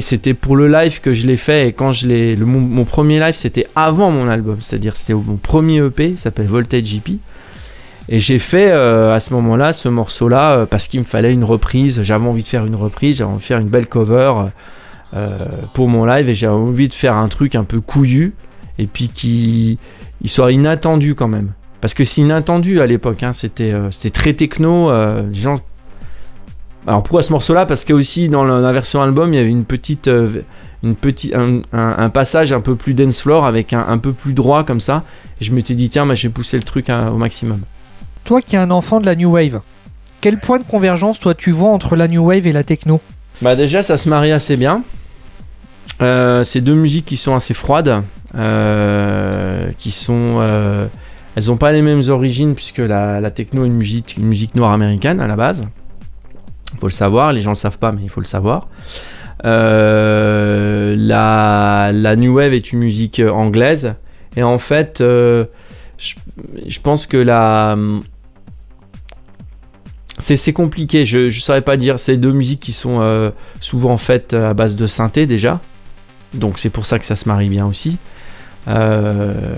[0.00, 3.34] c'était pour le live que je l'ai fait et quand je l'ai mon, premier live
[3.34, 7.12] c'était avant mon album c'est-à-dire c'était mon premier EP s'appelle Voltage JP
[8.08, 11.44] et j'ai fait euh, à ce moment-là ce morceau-là euh, parce qu'il me fallait une
[11.44, 14.48] reprise j'avais envie de faire une reprise j'avais envie de faire une belle cover euh,
[15.74, 18.34] pour mon live et j'avais envie de faire un truc un peu couillu
[18.78, 19.78] et puis qui
[20.22, 24.10] il soit inattendu quand même parce que c'est inattendu à l'époque hein, c'était euh, c'était
[24.18, 25.56] très techno euh, les gens
[26.86, 27.66] Alors pourquoi ce morceau-là?
[27.66, 30.42] Parce que aussi dans la, version album, il y avait une petite, euh,
[30.82, 34.12] une petite, un, un- un passage un peu plus dance floor avec un, un peu
[34.12, 35.04] plus droit comme ça.
[35.40, 37.60] Et je m'étais dit tiens, bah, je vais pousser le truc au maximum.
[38.24, 39.60] Toi qui es un enfant de la New Wave,
[40.20, 43.00] quel point de convergence toi tu vois entre la New Wave et la techno?
[43.42, 44.82] Bah déjà, ça se marie assez bien.
[46.00, 48.02] Euh, c'est deux musiques qui sont assez froides,
[48.34, 50.86] euh, qui sont, euh,
[51.36, 55.26] elles n'ont pas les mêmes origines puisque la, techno est une musique, noire américaine à
[55.26, 55.66] la base.
[56.74, 58.68] Il faut le savoir, les gens le savent pas, mais il faut le savoir.
[59.44, 63.94] Euh, la, new wave est une musique anglaise
[64.36, 67.76] et en fait, je, pense que la
[70.18, 71.98] c'est compliqué, je ne saurais pas dire.
[71.98, 75.60] C'est deux musiques qui sont souvent faites à base de synthé déjà.
[76.34, 77.98] Donc c'est pour ça que ça se marie bien aussi.
[78.68, 79.56] Euh,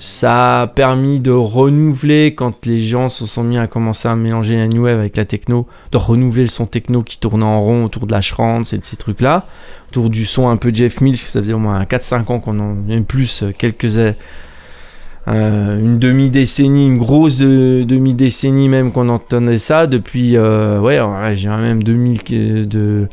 [0.00, 4.56] ça a permis de renouveler quand les gens se sont mis à commencer à mélanger
[4.56, 7.84] la new wave avec la techno, de renouveler le son techno qui tournait en rond
[7.84, 9.46] autour de la Schrantz et de ces trucs-là,
[9.90, 13.02] autour du son un peu Jeff Mills, ça faisait au moins 4-5 ans qu'on en
[13.02, 13.98] plus, euh, quelques
[15.28, 19.86] euh, une demi-décennie, une grosse euh, demi-décennie même qu'on entendait ça.
[19.86, 21.00] Depuis, euh, ouais,
[21.36, 23.08] j'ai même 2000, que- de,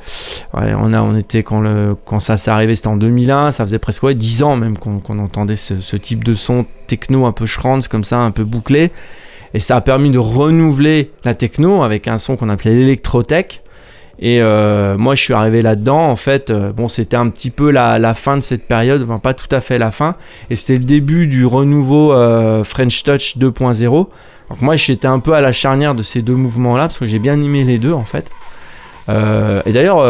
[0.56, 3.64] ouais, on a, on était quand le, quand ça s'est arrivé, c'était en 2001, ça
[3.64, 7.26] faisait presque ouais, 10 ans même qu'on qu'on entendait ce, ce type de son techno
[7.26, 8.92] un peu schranz comme ça, un peu bouclé,
[9.54, 13.62] et ça a permis de renouveler la techno avec un son qu'on appelait l'électrotech.
[14.22, 16.10] Et euh, moi, je suis arrivé là-dedans.
[16.10, 19.34] En fait, euh, bon, c'était un petit peu la, fin de cette période, enfin pas
[19.34, 20.16] tout à fait la fin.
[20.50, 23.90] Et c'était le début du renouveau euh, French Touch 2.0.
[24.50, 27.20] Donc moi, j'étais un peu à la charnière de ces deux mouvements-là parce que j'ai
[27.20, 28.30] bien aimé les deux en fait.
[29.66, 30.06] Et d'ailleurs,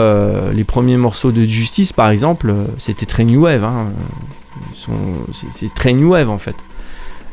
[0.52, 3.64] les premiers morceaux de Justice, par exemple, c'était très new wave.
[3.64, 3.94] hein.
[5.54, 6.56] C'est- très new wave en fait.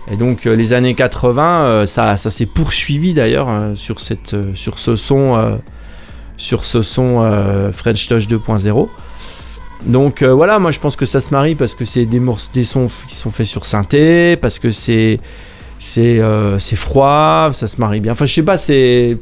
[0.09, 5.59] Et donc les années 80, euh, ça, s'est poursuivi d'ailleurs sur, ce son,
[6.37, 8.89] sur ce son euh, French Touch 2.0.
[9.84, 12.20] Donc euh, voilà, moi je pense que ça se marie parce que c'est des,
[12.53, 15.18] des sons qui sont faits sur synthé, parce que c'est
[15.99, 18.12] euh, c'est froid, ça se marie bien.
[18.12, 19.18] Enfin je sais pas, c'est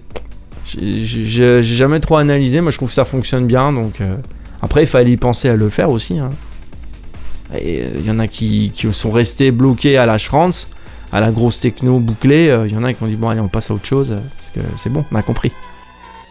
[0.77, 2.61] j'ai jamais trop analysé.
[2.61, 3.73] Moi je trouve que ça fonctionne bien.
[3.73, 3.99] Donc
[4.63, 6.19] après il fallait y penser à le faire aussi.
[6.19, 6.31] hein.
[7.57, 10.69] Et il y en a qui, qui sont restés bloqués à la Schrantz,
[11.13, 12.57] à la grosse techno bouclée.
[12.67, 14.51] Il y en a qui ont dit bon allez on passe à autre chose parce
[14.51, 15.53] que c'est bon, on a compris.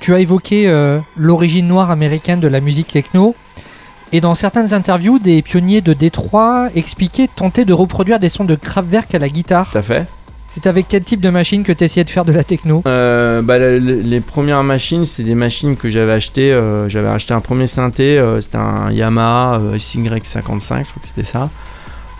[0.04, 3.36] Tu as évoqué euh, l'origine noire américaine de la musique techno.
[4.12, 8.56] Et dans certaines interviews, des pionniers de Détroit expliquaient tenter de reproduire des sons de
[8.56, 9.72] Kraftwerk à la guitare.
[9.72, 10.06] Tout à fait.
[10.50, 12.84] C'est avec quel type de machine que tu essayais de faire de la techno?
[12.86, 16.52] Euh, bah, le- le- les premières machines, c'est des machines que j'avais achetées.
[16.52, 21.08] euh, j'avais acheté un premier synthé, euh, c'était un Yamaha euh, SY55, je crois que
[21.08, 21.50] c'était ça.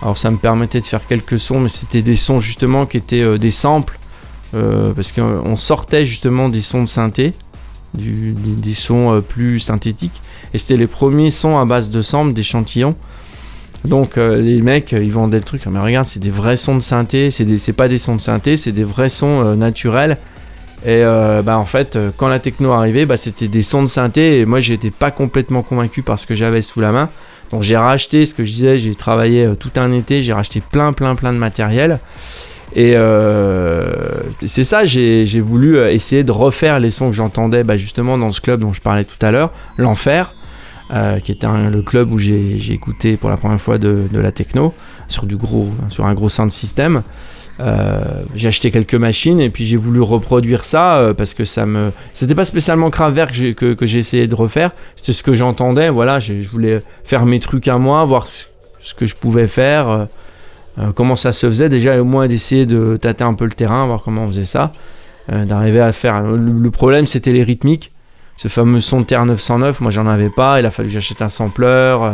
[0.00, 3.38] Alors ça me permettait de faire quelques sons, mais c'était des sons justement qui étaient
[3.38, 3.98] des samples,
[4.52, 7.32] parce qu'on sortait justement des sons de synthé,
[7.94, 10.20] des, sons euh, plus synthétiques,
[10.52, 12.94] et c'était les premiers sons à base de samples, d'échantillons.
[13.84, 16.76] Donc euh, les mecs, euh, ils vendaient le truc, mais regarde, c'est des vrais sons
[16.76, 20.18] de synthé, c'est pas des sons de synthé, c'est des vrais sons naturels.
[20.86, 24.44] Et bah en fait, quand la techno arrivait, bah, c'était des sons de synthé et
[24.44, 27.08] moi j'étais pas complètement convaincu par ce que j'avais sous la main.
[27.50, 30.92] Donc j'ai racheté ce que je disais, j'ai travaillé tout un été, j'ai racheté plein
[30.92, 32.00] plein plein de matériel.
[32.74, 33.84] Et euh,
[34.46, 38.30] c'est ça, j'ai voulu euh, essayer de refaire les sons que j'entendais bah, justement dans
[38.32, 40.34] ce club dont je parlais tout à l'heure, l'Enfer,
[40.92, 44.74] euh, qui était le club où j'ai écouté pour la première fois de, la techno
[45.06, 47.02] sur du gros, sur un gros sound system.
[47.60, 48.00] Euh,
[48.34, 52.34] j'ai acheté quelques machines et puis j'ai voulu reproduire ça parce que ça me c'était
[52.34, 55.88] pas spécialement Kraftwerk que j'ai- que, que j'ai essayé de refaire c'était ce que j'entendais
[55.88, 58.46] voilà je voulais faire mes trucs à moi voir ce
[58.96, 60.08] que je pouvais faire
[60.78, 63.86] euh, comment ça se faisait déjà au moins d'essayer de tâter un peu le terrain
[63.86, 64.72] voir comment on faisait ça
[65.32, 67.92] euh, d'arriver à faire le, le problème c'était les rythmiques
[68.36, 71.22] ce fameux son de TR 909 moi j'en avais pas il a fallu que j'achète
[71.22, 72.10] un sampler euh,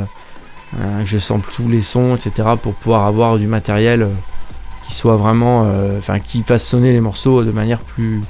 [1.00, 4.08] que je sample tous les sons etc pour pouvoir avoir du matériel
[4.86, 8.22] qui soit vraiment, enfin, qui fasse sonner les morceaux de manière plus,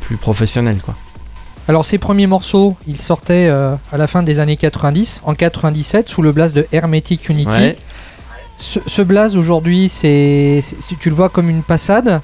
[0.00, 0.94] plus professionnelle, quoi.
[1.68, 6.08] Alors ces premiers morceaux, ils sortaient euh, à la fin des années 90, en 97,
[6.08, 7.58] sous le blaze de Hermetic Unity.
[7.58, 7.76] Ouais.
[8.56, 10.62] Ce, blaze aujourd'hui, c'est,
[10.98, 12.22] tu le vois comme une passade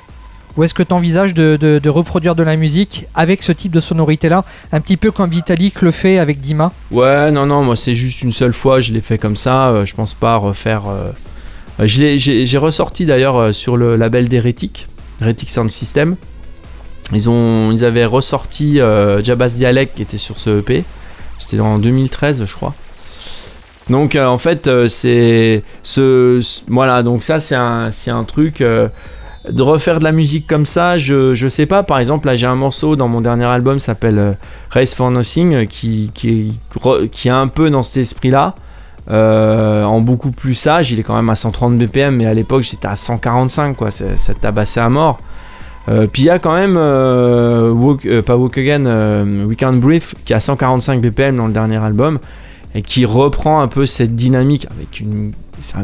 [0.56, 4.44] ou est-ce que tu envisages de, reproduire de la musique avec ce type de sonorité-là,
[4.72, 6.72] un petit peu comme Vitalik le fait avec Dima?
[6.90, 9.86] Ouais, non, non, moi c'est juste une seule fois, je l'ai fait comme ça, euh,
[9.86, 10.88] je pense pas refaire.
[10.88, 11.12] euh,
[11.80, 14.88] euh, j'ai ressorti d'ailleurs euh, sur le label d'Heretic,
[15.20, 16.16] Heretic Sound System.
[17.12, 18.78] Ils, ont, ils avaient ressorti
[19.22, 20.84] Jabba's Dialect qui était sur ce EP,
[21.38, 22.74] c'était en 2013, je crois.
[23.90, 28.60] Donc euh, en fait, euh, c'est ce, voilà, donc ça c'est un, un truc.
[28.60, 28.88] euh,
[29.50, 31.82] de refaire de la musique comme ça, je, je sais pas.
[31.82, 34.36] Par exemple, là, j'ai un morceau dans mon dernier album s'appelle
[34.70, 36.52] Race for Nothing, qui, qui,
[36.84, 38.54] est, qui est un peu dans cet esprit-là.
[39.10, 42.86] en beaucoup plus sage, il est quand même à 130 BPM, mais à l'époque j'étais
[42.86, 44.04] à 145, quoi, ça,
[44.40, 45.18] tabassait à mort.
[45.86, 48.84] Puis il y a quand même, Walk- pas Walk Again,
[49.48, 52.20] We Can't Breathe, qui a 145 BPM dans le dernier album,
[52.74, 55.32] et qui reprend un peu cette dynamique avec une.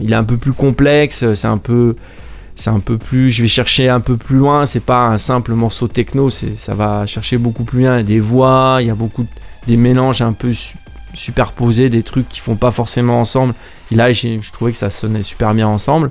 [0.02, 1.96] il est un peu plus complexe, c'est un peu.
[2.56, 3.30] C'est un peu plus.
[3.30, 7.06] Je vais chercher un peu plus loin, c'est pas un simple morceau techno, ça va
[7.06, 7.94] chercher beaucoup plus loin.
[7.94, 9.22] Il y a des voix, il y a beaucoup.
[9.22, 9.28] de-
[9.66, 10.76] des mélanges un peu su-
[11.14, 13.52] superposés, des trucs qui font pas forcément ensemble.
[13.92, 16.10] Et là, je trouvais que ça sonnait super bien ensemble.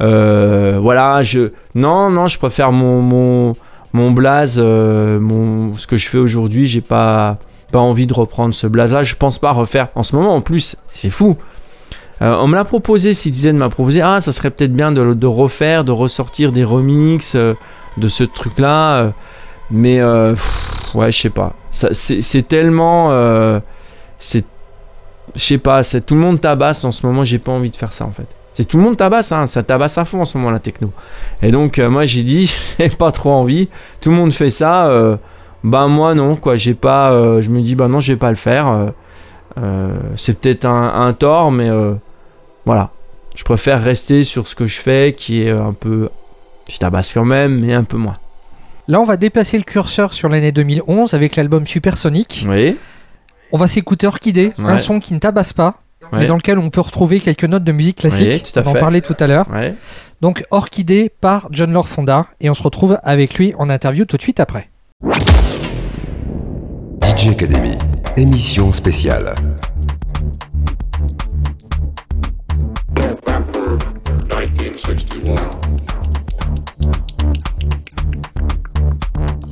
[0.00, 1.50] Euh, voilà, je.
[1.74, 3.02] Non, non, je préfère mon.
[3.02, 3.56] mon
[3.92, 7.38] mon blaze, euh, mon, ce que je fais aujourd'hui, j'ai pas,
[7.70, 9.02] pas envie de reprendre ce blaze-là.
[9.02, 9.88] Je pense pas refaire.
[9.94, 11.36] En ce moment, en plus, c'est fou.
[12.22, 15.82] Euh, on me l'a proposé, Citizen m'a proposé, ah, ça serait peut-être bien de, refaire,
[15.84, 17.54] de ressortir des remixes euh,
[17.96, 18.94] de ce truc-là.
[18.96, 19.10] euh,
[19.70, 20.02] mais,
[20.94, 21.54] ouais, je sais pas.
[21.72, 23.10] C'est tellement.
[24.18, 24.44] c'est.
[25.34, 27.76] Je sais pas, c'est- tout le monde tabasse en ce moment, j'ai pas envie de
[27.76, 28.26] faire ça en fait.
[28.52, 30.92] C'est tout le monde tabasse, hein, ça tabasse à fond en ce moment la techno.
[31.42, 33.68] Et donc, moi j'ai dit, j'ai pas trop envie.
[34.02, 35.18] Tout le monde fait ça.
[35.64, 36.54] Bah, moi non, quoi.
[36.56, 37.10] J'ai pas.
[37.12, 38.68] euh, je me dis, bah non, je vais pas le faire.
[38.68, 38.86] euh,
[39.58, 41.68] euh, c'est peut-être un, un tort, mais
[42.64, 42.90] voilà.
[43.34, 46.08] Je préfère rester sur ce que je fais, qui est un peu.
[46.70, 48.14] Je tabasse quand même, mais un peu moins.
[48.86, 52.46] Là, on va déplacer le curseur sur l'année 2011 avec l'album Supersonic.
[52.48, 52.76] Oui.
[53.52, 55.76] On va s'écouter Orchidée, un son qui ne tabasse pas,
[56.12, 56.26] mais Ouais.
[56.26, 58.28] dans lequel on peut retrouver quelques notes de musique classique.
[58.30, 59.46] Oui, tout à on en parlait tout à l'heure.
[59.50, 59.74] Ouais.
[60.20, 64.16] Donc Orchidée par John Lord Fonda et on se retrouve avec lui en interview tout
[64.16, 64.70] de suite après.
[67.28, 67.78] Academy,
[68.18, 69.34] émission spéciale.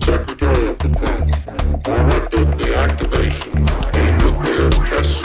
[0.05, 1.47] Secretary of Defense
[1.83, 5.22] directed the activation of nuclear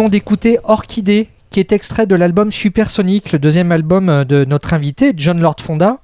[0.00, 4.72] venons d'écouter Orchidée, qui est extrait de l'album Supersonic, le deuxième album euh, de notre
[4.72, 5.98] invité, John Lord Fonda.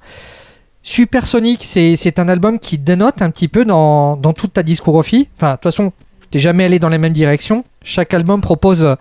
[0.83, 5.31] Supersonic, c'est c'est un album qui dénote un petit peu dans, dans toute ta discographie.
[5.37, 5.93] Enfin, de toute façon,
[6.31, 7.65] t'es jamais allé dans les mêmes directions.
[7.83, 8.97] Chaque album propose, euh,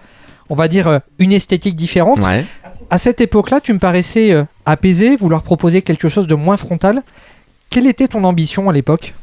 [0.50, 2.26] on va dire, euh, une esthétique différente.
[2.26, 2.46] Ouais.
[2.90, 4.34] À cette époque-là, tu me paraissais
[4.66, 7.04] apaisé, vouloir proposer quelque chose de moins frontal.
[7.76, 9.14] Quelle était ton ambition à l'époque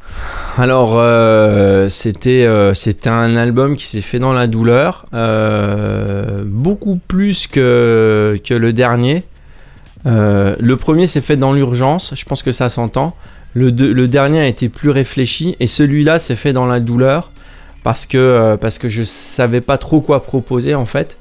[0.59, 6.99] Alors, euh, c'était euh, c'était un album qui s'est fait dans la douleur, euh, beaucoup
[7.07, 9.23] plus que, que le dernier.
[10.05, 13.15] Le premier s'est fait dans l'urgence, je pense que ça s'entend.
[13.55, 17.31] Le, le dernier a été plus réfléchi et celui-là s'est fait dans la douleur
[17.81, 21.17] parce que, parce que je savais pas trop quoi proposer en fait.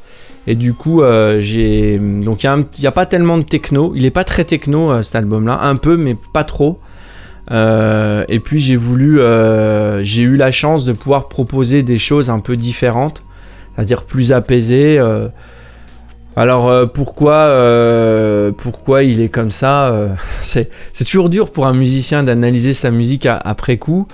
[0.47, 1.01] Et du coup,
[1.39, 1.99] j'ai.
[1.99, 3.95] Donc, il n'y a, pas tellement de techno.
[3.97, 5.61] Il est pas très techno cet album-là.
[5.63, 6.79] Un peu, mais pas trop.
[7.53, 12.31] Euh, et puis j'ai voulu, euh, j'ai eu la chance de pouvoir proposer des choses
[12.31, 13.23] un peu différentes,
[13.75, 14.99] c'est-à-dire plus apaisées.
[14.99, 15.29] euh.
[16.35, 17.55] Alors pourquoi,
[18.57, 19.95] pourquoi il est comme ça
[20.41, 20.71] C'est
[21.05, 24.09] toujours dur pour un musicien d'analyser sa musique après coup.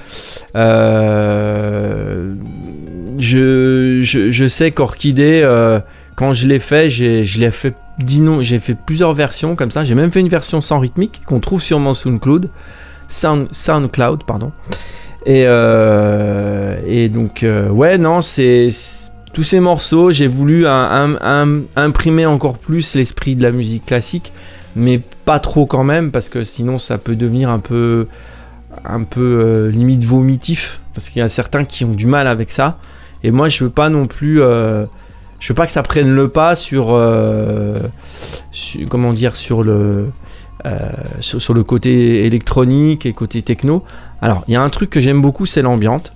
[3.19, 5.49] Je, sais qu'Orchidée,
[6.17, 7.75] quand je l'ai fait, j'ai- je l'ai fait,
[8.41, 9.85] j'ai fait plusieurs versions comme ça.
[9.85, 12.51] J'ai même fait une version sans rythmique qu'on trouve sur mon SoundCloud.
[13.09, 14.53] Sound, SoundCloud, pardon.
[15.27, 18.71] Et, euh, donc, euh, ouais, non, c'est
[19.33, 24.33] tous ces morceaux, j'ai voulu imprimer encore plus l'esprit de la musique classique,
[24.75, 28.07] mais pas trop quand même, parce que sinon ça peut devenir un peu,
[28.85, 32.51] un peu euh, limite vomitif, parce qu'il y a certains qui ont du mal avec
[32.51, 32.79] ça.
[33.23, 36.55] Et moi, je veux pas non plus, je veux pas que ça prenne le pas
[36.55, 36.87] sur,
[38.89, 40.11] comment dire, sur le
[41.21, 43.85] sur, sur le côté électronique et côté techno.
[44.23, 46.13] Alors, il y a un truc que j'aime beaucoup, c'est l'ambiante.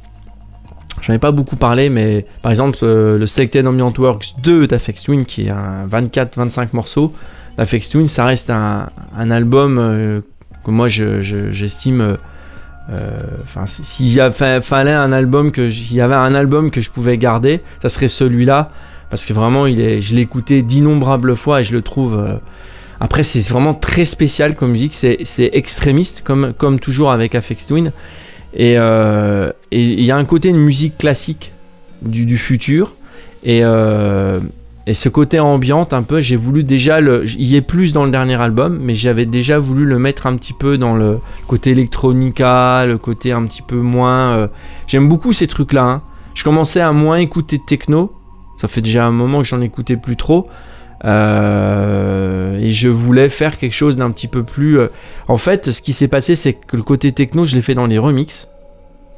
[1.01, 5.03] J'en ai pas beaucoup parlé, mais par exemple, euh, le Selected Ambient Works 2 d'Afex
[5.03, 7.13] Twin, qui est un 24-25 morceaux
[7.57, 10.21] d'Afex Twin, ça reste un, un album euh,
[10.65, 12.01] que moi je- je- j'estime.
[12.01, 12.17] euh,
[12.91, 16.71] euh, Enfin, si- s'il y a- fa- fallait un album que y avait un album
[16.71, 18.71] que je pouvais garder, ça serait celui-là,
[19.11, 22.17] parce que vraiment, il est, je l'ai écouté d'innombrables fois et je le trouve.
[22.19, 22.37] euh,
[23.03, 27.91] après, c'est vraiment très spécial comme musique, c'est extrémiste, comme, toujours avec Afex Twin.
[28.55, 31.51] Et euh, et il y a un côté une musique classique
[32.03, 32.95] du, futur.
[33.43, 34.39] Et, euh,
[34.87, 37.25] et ce côté ambiante, un peu, j'ai voulu déjà le.
[37.29, 40.53] Y est plus dans le dernier album, mais j'avais déjà voulu le mettre un petit
[40.53, 44.37] peu dans le côté électronica, le côté un petit peu moins.
[44.37, 44.47] euh,
[44.87, 45.83] J'aime beaucoup ces trucs-là.
[45.83, 46.03] hein.
[46.35, 48.13] Je commençais à moins écouter de techno.
[48.61, 50.47] Ça fait déjà un moment que j'en écoutais plus trop.
[51.05, 54.79] Euh, et je voulais faire quelque chose d'un petit peu plus.
[54.79, 54.89] euh,
[55.29, 57.87] En fait, ce qui s'est passé, c'est que le côté techno, je l'ai fait dans
[57.87, 58.49] les remixes.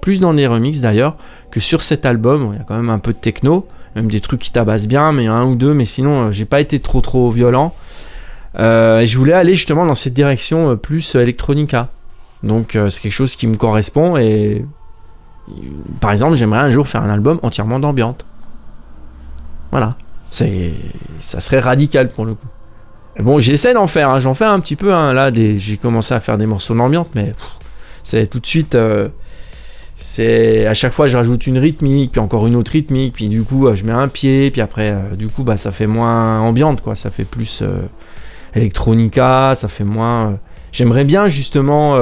[0.00, 1.16] Plus dans les remixes d'ailleurs,
[1.50, 2.50] que sur cet album.
[2.52, 3.66] Il y a quand même un peu de techno,
[3.96, 5.74] même des trucs qui tabassent bien, mais un ou deux.
[5.74, 7.74] Mais sinon, euh, j'ai pas été trop trop violent.
[8.56, 11.88] Et je voulais aller justement dans cette direction plus electronica.
[12.44, 14.64] Donc c'est quelque chose qui me correspond et
[16.00, 18.24] par exemple j'aimerais un jour faire un album entièrement d'ambiante.
[19.72, 19.96] Voilà.
[20.34, 20.72] C'est
[21.20, 22.48] ça serait radical pour le coup.
[23.20, 26.18] Bon j'essaie d'en faire, hein, j'en fais un petit peu hein, là j'ai commencé à
[26.18, 27.34] faire des morceaux d'ambiante mais
[28.02, 29.10] c'est tout de suite euh,
[29.94, 33.44] c'est à chaque fois je rajoute une rythmique puis encore une autre rythmique puis du
[33.44, 36.40] coup euh, je mets un pied puis après euh, du coup bah ça fait moins
[36.40, 37.82] ambiante quoi, ça fait plus euh,
[38.54, 40.36] electronica, ça fait moins.
[40.72, 41.96] J'aimerais bien justement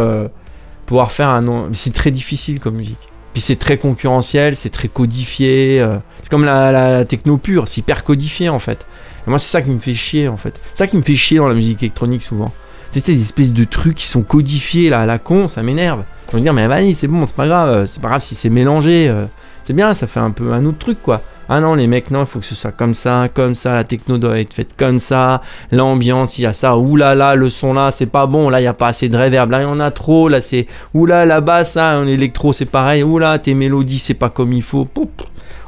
[0.86, 1.68] pouvoir faire un.
[1.74, 3.11] C'est très difficile comme musique.
[3.32, 5.80] Puis c'est très concurrentiel, c'est très codifié.
[5.80, 8.86] euh, c'est comme la, techno pure, c'est hyper codifié en fait.
[9.26, 10.60] Et moi, c'est ça qui me fait chier en fait.
[10.74, 12.52] C'est ça qui me fait chier dans la musique électronique souvent.
[12.90, 16.02] C'est ces espèces de trucs qui sont codifiés là à la con, ça m'énerve.
[16.30, 18.34] Je me dire, mais vas-y, c'est bon, c'est pas grave, euh, c'est pas grave si
[18.34, 19.08] c'est mélangé.
[19.08, 19.24] euh,
[19.64, 21.22] c'est bien, ça fait un peu un autre truc quoi.
[21.55, 23.84] Ah non, les mecs, non, il faut que ce soit comme ça, comme ça, la
[23.84, 27.74] techno doit être faite comme ça, l'ambiance, il y a ça, oulala, là le son
[27.74, 29.66] là, c'est pas bon, là, il y a pas assez de reverb, là, il y
[29.66, 33.53] en a trop, là, c'est, oula, la basse, là, en électro, c'est pareil, oula, tes
[33.53, 34.88] mélodies, c'est pas comme il faut.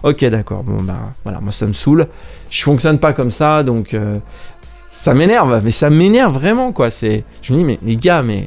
[0.02, 2.06] Ok, d'accord, bon, bah, voilà, moi, ça me saoule,
[2.48, 4.16] je fonctionne pas comme ça, donc, euh,
[4.90, 8.46] ça m'énerve, mais ça m'énerve vraiment, quoi, c'est, je me dis, mais les gars, mais,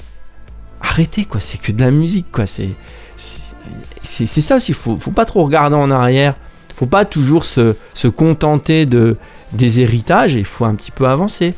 [0.81, 2.69] arrêtez, quoi, c'est que de la musique, quoi, c'est,
[3.15, 6.33] c'est c'est ça aussi, faut, faut pas trop regarder en arrière,
[6.77, 9.17] faut pas toujours se, se contenter de,
[9.51, 11.53] des héritages, il faut un petit peu avancer.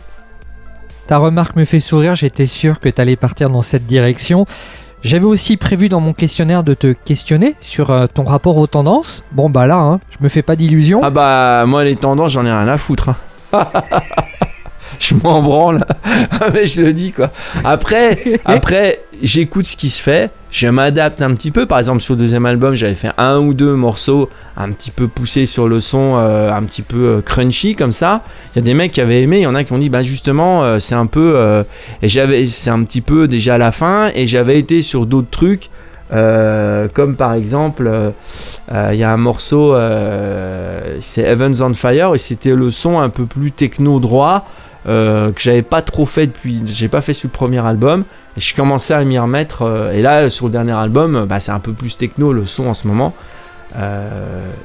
[1.08, 4.46] Ta remarque me fait sourire, j'étais sûr que tu allais partir dans cette direction.
[5.02, 9.24] J'avais aussi prévu dans mon questionnaire de te questionner sur euh, ton rapport aux tendances.
[9.32, 11.02] Bon bah là, hein, je me fais pas d'illusions.
[11.04, 13.10] Ah bah moi les tendances j'en ai rien à foutre.
[13.10, 13.16] hein.
[15.00, 15.86] je m'en branle.
[16.54, 17.32] mais je le dis quoi.
[17.64, 21.66] Après, après j'écoute ce qui se fait, je m'adapte un petit peu.
[21.66, 25.08] Par exemple, sur le deuxième album, j'avais fait un ou deux morceaux un petit peu
[25.08, 28.24] poussés sur le son, euh, un petit peu euh, crunchy comme ça.
[28.54, 29.90] Il y a des mecs qui avaient aimé, il y en a qui ont dit
[29.90, 31.34] bah justement, euh, c'est un peu.
[31.36, 31.64] euh,
[32.02, 35.30] et j'avais, c'est un petit peu déjà à la fin, et j'avais été sur d'autres
[35.32, 35.70] trucs.
[36.12, 38.10] euh, comme par exemple, euh,
[38.74, 39.76] euh, il y a un morceau,
[41.02, 44.46] c'est Heavens on Fire, et c'était le son un peu plus techno droit
[44.88, 48.04] euh, que j'avais pas trop fait depuis, j'ai pas fait sur le premier album,
[48.38, 49.64] et je commençais à m'y remettre.
[49.64, 52.46] euh, et là, sur le dernier album, euh, bah, c'est un peu plus techno le
[52.46, 53.14] son en ce moment.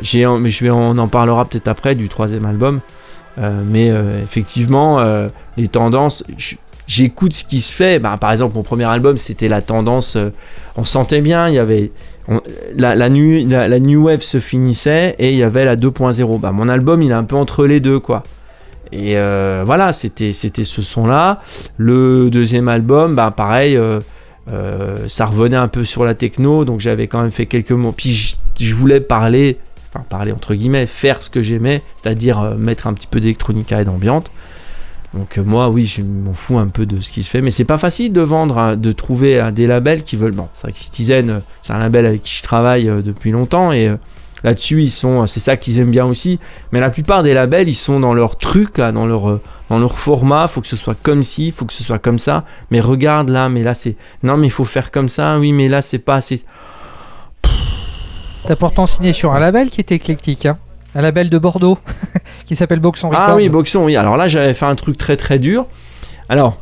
[0.00, 2.80] J'ai, mais je vais, on en parlera peut-être après du troisième album.
[3.38, 3.92] Mais
[4.22, 5.04] effectivement,
[5.56, 6.24] les tendances,
[6.86, 7.98] j'écoute ce qui se fait.
[7.98, 10.16] Bah, par exemple, mon premier album, c'était la tendance.
[10.76, 11.92] on sentait bien, il y avait.
[12.76, 16.40] la, nu- la New Wave se finissait et il y avait la 2.0.
[16.40, 18.22] Bah, mon album, il est un peu entre les deux, quoi.
[18.92, 21.40] Et euh, voilà, c'était ce son-là.
[21.76, 24.00] Le deuxième album, bah, pareil, euh,
[24.50, 27.92] euh, ça revenait un peu sur la techno, donc j'avais quand même fait quelques mots.
[27.92, 29.58] Puis je, voulais parler,
[29.92, 33.84] enfin parler entre guillemets, faire ce que j'aimais, c'est-à-dire mettre un petit peu d'électronica et
[33.84, 34.30] d'ambiante.
[35.14, 37.64] Donc moi, oui, je m'en fous un peu de ce qui se fait, mais c'est
[37.64, 40.34] pas facile de vendre, hein, de trouver euh, des labels qui veulent.
[40.34, 43.94] Bon, c'est vrai que Citizen, c'est un label avec qui je travaille depuis longtemps et
[44.44, 46.38] là-dessus, ils sont, c'est ça qu'ils aiment bien aussi.
[46.70, 49.40] Mais la plupart des labels, ils sont dans leur truc, là, dans leur, euh,
[49.70, 50.46] dans leur format.
[50.46, 52.44] Faut que ce soit comme ci, faut que ce soit comme ça.
[52.70, 55.38] Mais regarde là, mais là c'est, non, mais il faut faire comme ça.
[55.38, 56.44] Oui, mais là c'est pas assez.
[58.46, 60.58] T'as pourtant signé sur un label qui était éclectique, hein.
[60.94, 61.78] un label de Bordeaux
[62.46, 63.24] qui s'appelle Boxon Records.
[63.26, 63.96] Ah oui, Boxon, oui.
[63.96, 65.64] Alors là, j'avais fait un truc très très dur.
[66.28, 66.58] Alors,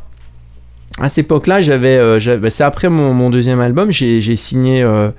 [1.01, 5.09] à cette époque-là, j'avais, euh, c'est après mon, mon deuxième album, j'ai, j'ai signé euh,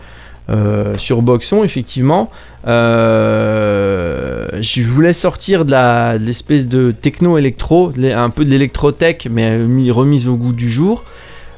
[0.51, 2.31] euh, sur Boxon, effectivement.
[2.67, 9.51] Euh, je voulais sortir de, l'espèce de techno-électro, de l'é- un peu de l'électrotech, mais
[9.51, 11.05] euh, mis- remise au goût du jour,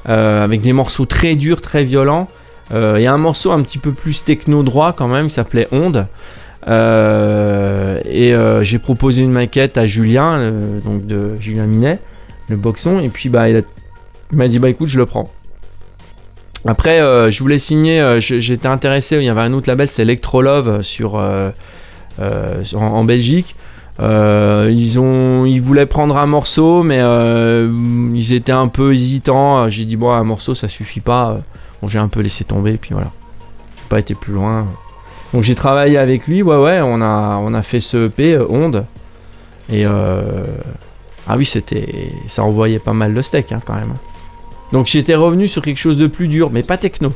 [0.04, 2.28] avec des morceaux très durs, très violents.
[2.72, 6.06] Il y a un morceau un petit peu plus techno-droit quand même, qui s'appelait Onde.
[6.68, 10.50] Et j'ai proposé une maquette à Julien,
[10.84, 11.98] donc de Julien Minet,
[12.48, 13.64] le boxon, et puis bah il
[14.32, 15.28] m'a dit bah écoute je le prends.
[16.66, 20.02] Après euh, je voulais signer, euh, j'étais intéressé, il y avait un autre label, c'est
[20.02, 21.14] Electrolove euh, sur-
[22.74, 23.54] en, Belgique.
[24.00, 27.00] Ils ont, ils voulaient prendre un morceau, mais
[28.14, 29.68] ils étaient un peu hésitants.
[29.68, 31.38] J'ai dit bon un morceau ça suffit pas.
[31.86, 33.12] J'ai un peu laissé tomber, puis voilà.
[33.76, 34.66] J'ai pas été plus loin.
[35.32, 38.84] Donc j'ai travaillé avec lui, ouais ouais, on a, on a fait ce EP, Onde.
[39.70, 39.84] Et
[41.28, 43.94] ah oui, c'était, ça envoyait pas mal le steak hein, quand même.
[44.72, 47.12] Donc j'étais revenu sur quelque chose de plus dur, mais pas techno.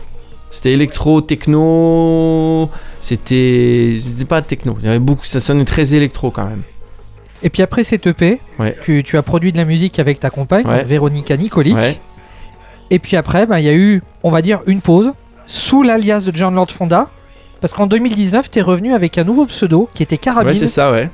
[0.52, 2.68] C'était électro, techno,
[3.00, 4.76] c'était, c'était pas techno.
[4.80, 6.62] Il y avait beaucoup, ça sonnait très électro quand même.
[7.42, 8.76] Et puis après cette EP, Ouais.
[8.82, 10.84] tu, tu as produit de la musique avec ta compagne, Ouais.
[10.84, 11.76] Véronica Nicolic.
[11.76, 12.00] Ouais.
[12.90, 15.12] Et puis après, bah, il y a eu, on va dire, une pause
[15.46, 17.08] sous l'alias de John Lord Fonda.
[17.60, 20.48] Parce qu'en 2019, tu es revenu avec un nouveau pseudo qui était Carabine.
[20.52, 21.10] Ouais, c'est ça, ouais.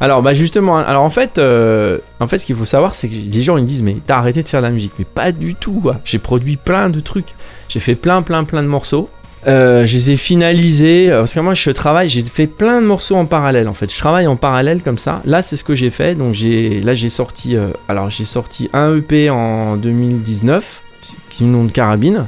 [0.00, 3.14] Alors, bah justement, alors en fait, euh, en fait, ce qu'il faut savoir, c'est que
[3.14, 5.32] des gens ils me disent, mais t'as arrêté de faire de la musique, mais pas
[5.32, 5.80] du tout.
[5.80, 5.98] quoi.
[6.04, 7.34] J'ai produit plein de trucs,
[7.68, 9.10] j'ai fait plein, plein, plein de morceaux.
[9.46, 12.86] Euh, je les ai finalisés euh, parce que moi je travaille, j'ai fait plein de
[12.86, 13.92] morceaux en parallèle en fait.
[13.92, 15.22] Je travaille en parallèle comme ça.
[15.24, 16.16] Là c'est ce que j'ai fait.
[16.16, 17.56] Donc j'ai là j'ai sorti
[17.88, 20.82] alors j'ai sorti un EP en 2019
[21.30, 22.26] qui me nom de carabine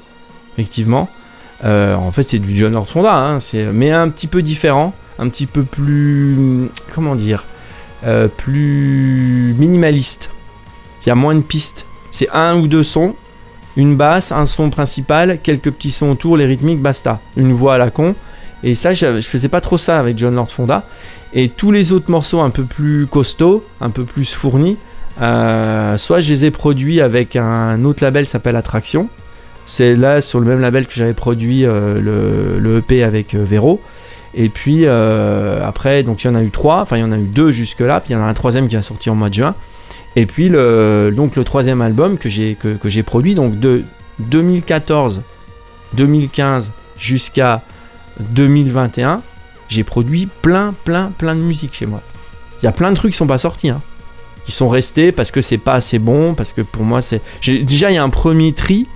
[0.55, 1.09] effectivement.
[1.65, 3.39] En fait c'est du John Lord hein,
[3.73, 7.45] mais un petit peu différent, un petit peu plus comment dire
[8.05, 10.31] euh, plus minimaliste.
[11.03, 11.87] Il y a moins de pistes.
[12.11, 13.15] C'est un ou deux sons,
[13.77, 17.21] une basse, un son principal, quelques petits sons autour, les rythmiques, basta.
[17.37, 18.15] Une voix à la con.
[18.63, 20.85] Et ça, je, je faisais pas trop ça avec John Lord Fonda.
[21.33, 24.77] Et tous les autres morceaux un peu plus costauds, un peu plus fournis,
[25.23, 29.09] euh, soit je les ai produits avec un autre label s'appelle Attraction.
[29.67, 33.81] C'est là sur le même label que j'avais produit euh, le, le EP avec Véro.
[34.35, 37.13] Et puis euh, après, donc il y en a eu trois, enfin il y en
[37.13, 39.15] a eu deux jusque-là, puis il y en a un troisième qui a sorti en
[39.15, 39.55] mois de juin.
[40.17, 43.85] Et puis le, donc le troisième album que j'ai que, que produit, donc de
[44.21, 45.23] 2014,
[45.95, 47.63] 2015 jusqu'à
[48.21, 49.23] 2021,
[49.69, 52.03] j'ai produit plein, plein, plein de musique chez moi.
[52.63, 53.81] Il y a plein de trucs qui sont pas sortis, hein,
[54.45, 57.21] qui sont restés parce que c'est pas assez bon, parce que pour moi c'est.
[57.45, 58.87] Déjà il y a un premier tri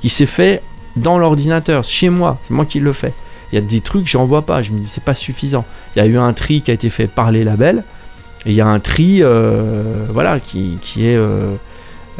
[0.00, 0.62] qui s'est fait
[0.96, 3.12] dans l'ordinateur, chez moi, c'est moi qui le fais.
[3.52, 5.64] Il y a des trucs j'en vois pas, je me dis c'est pas suffisant.
[5.94, 7.82] Il y a eu un tri qui a été fait par les labels,
[8.46, 11.16] et il y a un tri, euh, voilà, qui, qui est.
[11.16, 11.54] euh,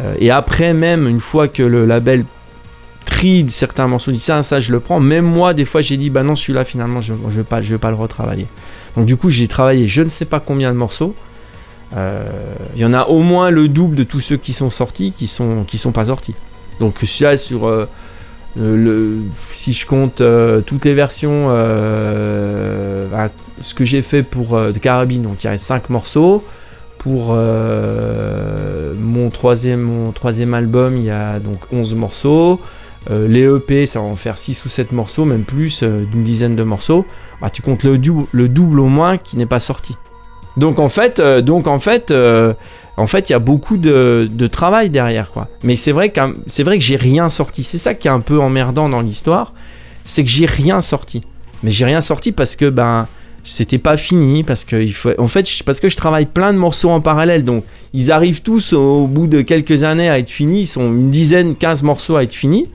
[0.01, 2.25] euh, et après même, une fois que le label
[3.05, 5.01] trie certains morceaux, dit ça, ça je le prends.
[5.01, 7.75] Même moi, des fois, j'ai dit bah non, celui-là finalement, je, je vais pas, je
[7.75, 8.47] vais pas le retravailler.
[8.97, 11.15] Donc du coup, j'ai travaillé, je ne sais pas combien de morceaux.
[11.95, 15.27] Il y en a au moins le double de tous ceux qui sont sortis qui
[15.27, 16.35] sont, qui sont pas sortis.
[16.81, 17.67] Donc ça sur
[18.59, 23.29] le, le- si je compte euh, toutes les versions, euh,
[23.61, 26.45] ce que j'ai fait pour euh, de carabine, donc il y a 5 morceaux.
[26.99, 29.89] Pour euh, mon, troisième,
[30.53, 32.61] album, il y a donc 11 morceaux.
[33.11, 36.25] Euh, les EP, ça va en faire 6 ou 7 morceaux, même plus, euh, d'une
[36.25, 37.07] dizaine de morceaux.
[37.41, 37.99] Bah, tu comptes le
[38.49, 39.97] double au moins qui n'est pas sorti.
[40.59, 41.41] Donc en fait, euh,
[42.11, 42.53] euh,
[42.97, 45.49] en fait, il y a beaucoup de, travail derrière, quoi.
[45.63, 46.21] Mais c'est vrai que
[46.81, 47.63] j'ai rien sorti.
[47.63, 49.55] C'est ça qui est un peu emmerdant dans l'histoire,
[50.05, 51.23] c'est que j'ai rien sorti.
[51.63, 53.07] Mais j'ai rien sorti parce que ben
[53.45, 54.87] c'était pas fini, parce que
[55.19, 57.45] en fait, parce que je travaille plein de morceaux en parallèle.
[57.45, 60.63] Donc ils arrivent tous au, au bout de quelques années à être finis.
[60.63, 62.69] Ils sont une dizaine, 15 morceaux à être finis.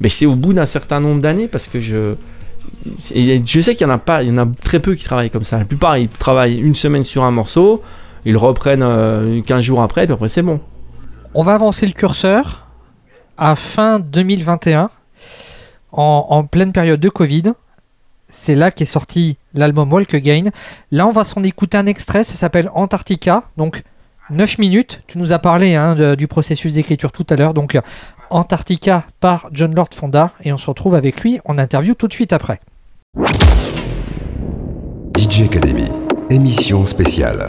[0.00, 2.14] Mais c'est au bout d'un certain nombre d'années parce que je
[3.14, 5.04] et je sais qu'il y en a pas, il y en a très peu qui
[5.04, 5.58] travaillent comme ça.
[5.58, 7.82] La plupart, ils travaillent une semaine sur un morceau,
[8.24, 10.60] ils reprennent euh, 15 jours après, puis après c'est bon.
[11.34, 12.66] On va avancer le curseur
[13.36, 14.90] à fin 2021,
[15.92, 17.52] en, pleine période de Covid.
[18.28, 20.50] C'est là qu'est sorti l'album Walk Again.
[20.90, 23.44] Là, on va s'en écouter un extrait, ça s'appelle Antarctica.
[23.56, 23.82] Donc,
[24.30, 25.02] 9 minutes.
[25.06, 27.54] Tu nous as parlé hein, du processus d'écriture tout à l'heure.
[27.54, 27.78] Donc,
[28.30, 30.32] Antarctica par John Lord Fonda.
[30.42, 32.60] Et on se retrouve avec lui en interview tout de suite après.
[35.16, 35.88] DJ Academy,
[36.30, 37.48] émission spéciale.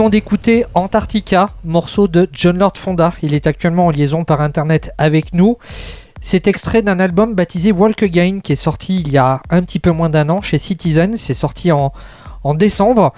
[0.00, 3.12] Venons d'écouter Antarctica, morceau de John Lord Fonda.
[3.22, 5.58] Il est actuellement en liaison par internet avec nous.
[6.22, 9.78] C'est extrait d'un album baptisé Walk Again qui est sorti il y a un petit
[9.78, 11.18] peu moins d'un an chez Citizen.
[11.18, 11.92] C'est sorti en,
[12.44, 13.12] en décembre.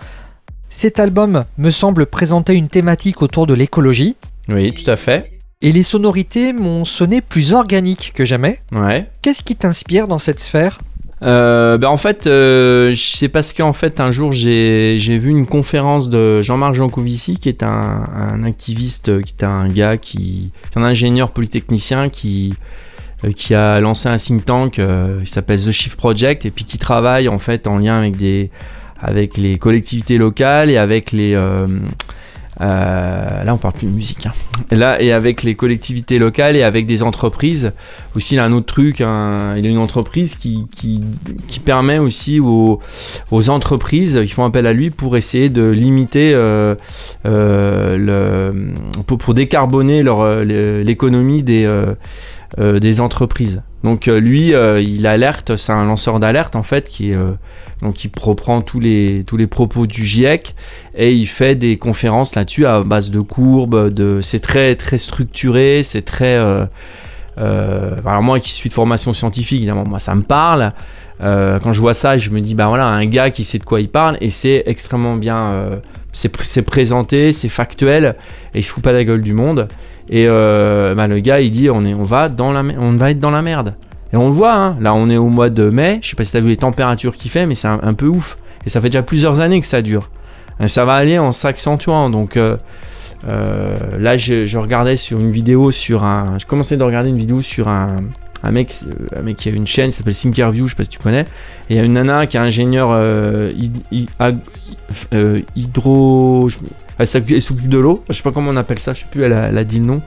[0.70, 4.16] Cet album me semble présenter une thématique autour de l'écologie.
[4.48, 5.38] Oui, tout à fait.
[5.60, 8.58] Et les sonorités m'ont sonné plus organiques que jamais.
[8.72, 9.08] Ouais.
[9.22, 10.80] Qu'est-ce qui t'inspire dans cette sphère?
[11.22, 16.10] Euh, ben en fait, euh, c'est parce qu'en fait, un jour, j'ai vu une conférence
[16.10, 20.82] de Jean-Marc Jancovici, qui est un, un activiste, euh, qui est un gars qui, un
[20.82, 22.54] ingénieur polytechnicien qui,
[23.24, 26.64] euh, qui a lancé un think tank euh, qui s'appelle The Shift Project et puis
[26.64, 28.50] qui travaille en fait en lien avec des
[29.00, 31.36] avec les collectivités locales et avec les
[32.60, 34.32] euh, là on parle plus de musique hein.
[34.70, 37.72] là et avec les collectivités locales et avec des entreprises
[38.14, 40.66] aussi il a un autre truc il a une entreprise qui,
[41.64, 42.78] permet aussi aux,
[43.48, 46.74] entreprises qui font appel à lui pour essayer de limiter euh,
[47.24, 48.70] euh,
[49.06, 50.02] pour, décarboner
[50.84, 51.66] l'économie des,
[52.58, 53.62] des entreprises.
[53.82, 57.16] Donc lui, il alerte, c'est un lanceur d'alerte en fait qui est,
[57.82, 60.54] donc il reprend tous les tous les propos du GIEC
[60.94, 63.92] et il fait des conférences là-dessus à base de courbes,
[64.22, 66.64] c'est très très structuré, c'est très euh,
[67.38, 70.72] euh, alors moi qui suis de formation scientifique, évidemment, moi ça me parle.
[71.22, 73.64] Euh, quand je vois ça, je me dis bah voilà un gars qui sait de
[73.64, 75.70] quoi il parle et c'est extrêmement bien,
[76.12, 78.16] c'est pr- c'est présenté, c'est factuel
[78.54, 79.68] et il se fout pas la gueule du monde.
[80.08, 83.20] Et bah, le gars il dit on est on va dans la on va être
[83.20, 83.74] dans la merde.
[84.12, 86.24] Et on le voit hein, là on est au mois de mai, je sais pas
[86.24, 88.36] si t'as vu les températures qu'il fait mais c'est un, peu ouf
[88.66, 90.10] et ça fait déjà plusieurs années que ça dure.
[90.60, 92.56] Et ça va aller en s'accentuant donc euh,
[93.26, 97.40] euh, là je, regardais sur une vidéo sur un je commençais de regarder une vidéo
[97.40, 97.96] sur un
[98.42, 100.84] un mec, euh, un mec qui a une chaîne qui s'appelle Thinkerview, je sais pas
[100.84, 101.22] si tu connais.
[101.70, 103.52] Et il y a une nana qui est euh,
[105.12, 106.48] euh, hydro.
[106.98, 108.02] elle s'occupe de l'eau.
[108.08, 109.78] Je sais pas comment on appelle ça, je sais plus, elle a, elle a dit
[109.78, 110.02] le nom.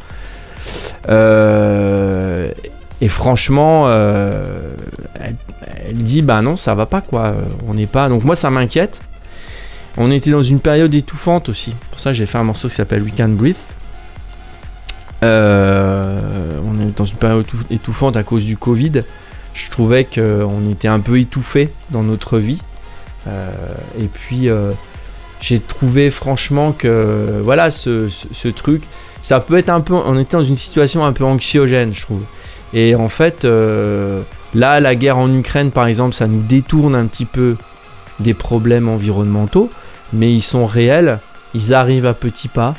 [1.09, 2.51] Euh,
[3.01, 4.71] et franchement, euh,
[5.85, 7.25] elle, dit bah non, ça va pas quoi.
[7.25, 7.35] Euh,
[7.67, 8.07] On n'est pas.
[8.09, 9.01] Donc moi, ça m'inquiète.
[9.97, 11.73] On était dans une période étouffante aussi.
[11.91, 13.55] Pour ça, j'ai fait un morceau qui s'appelle We Can Breathe.
[15.23, 19.03] Euh, on est dans une période étou- étouffante à cause du Covid.
[19.53, 22.61] Je trouvais qu'on était un peu étouffé dans notre vie.
[23.99, 24.49] Et puis,
[25.41, 28.83] j'ai trouvé franchement que voilà, ce, ce- ce truc,
[29.21, 29.93] ça peut être un peu.
[29.93, 32.23] On était dans une situation un peu anxiogène, je trouve.
[32.73, 34.21] Et en fait, euh,
[34.53, 37.55] là, la guerre en Ukraine, par exemple, ça nous détourne un petit peu
[38.19, 39.69] des problèmes environnementaux,
[40.13, 41.19] mais ils sont réels.
[41.53, 42.75] Ils arrivent à petits pas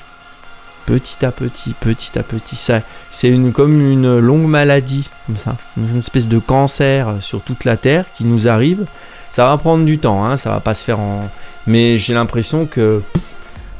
[0.87, 2.57] petit à petit, petit à petit.
[2.57, 2.81] Ça,
[3.11, 7.77] c'est une, comme une longue maladie, comme ça, une espèce de cancer sur toute la
[7.77, 8.87] Terre qui nous arrive.
[9.31, 11.29] Ça va prendre du temps, hein, ça va pas se faire en.
[11.67, 13.03] Mais j'ai l'impression que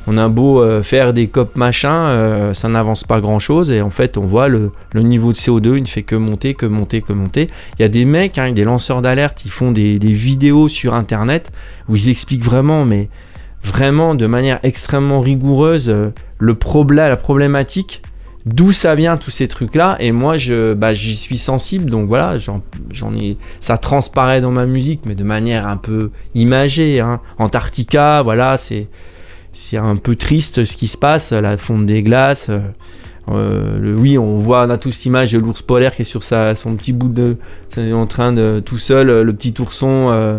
[0.07, 3.83] on a beau euh, faire des copes machin, euh, ça n'avance pas grand chose et
[3.83, 7.03] en fait on voit le, niveau de CO2 il ne fait que monter, que monter,
[7.03, 7.49] que monter.
[7.79, 11.51] Il y a des mecs, hein, des lanceurs d'alerte, ils font des, vidéos sur internet
[11.89, 13.09] où ils expliquent vraiment, mais
[13.63, 18.03] vraiment de manière extrêmement rigoureuse euh, le problème, la problématique,
[18.45, 19.97] d'où ça vient tous ces trucs-là.
[19.99, 22.63] Et moi, je, bah, j'y suis sensible, donc voilà, j'en,
[22.93, 27.01] j'en ai, ça transparaît dans ma musique, mais de manière un peu imagée.
[27.01, 27.21] Hein.
[27.39, 28.89] Antarctica, voilà, c'est,
[29.57, 32.49] c'est un peu triste ce qui se passe, la fonte des glaces.
[32.51, 32.61] euh,
[33.31, 36.23] euh, oui, on voit, on a tous cette image de l'ours polaire qui est sur
[36.23, 37.37] sa, son petit bout de,
[37.93, 40.11] en train de tout seul, le petit ourson.
[40.11, 40.39] euh,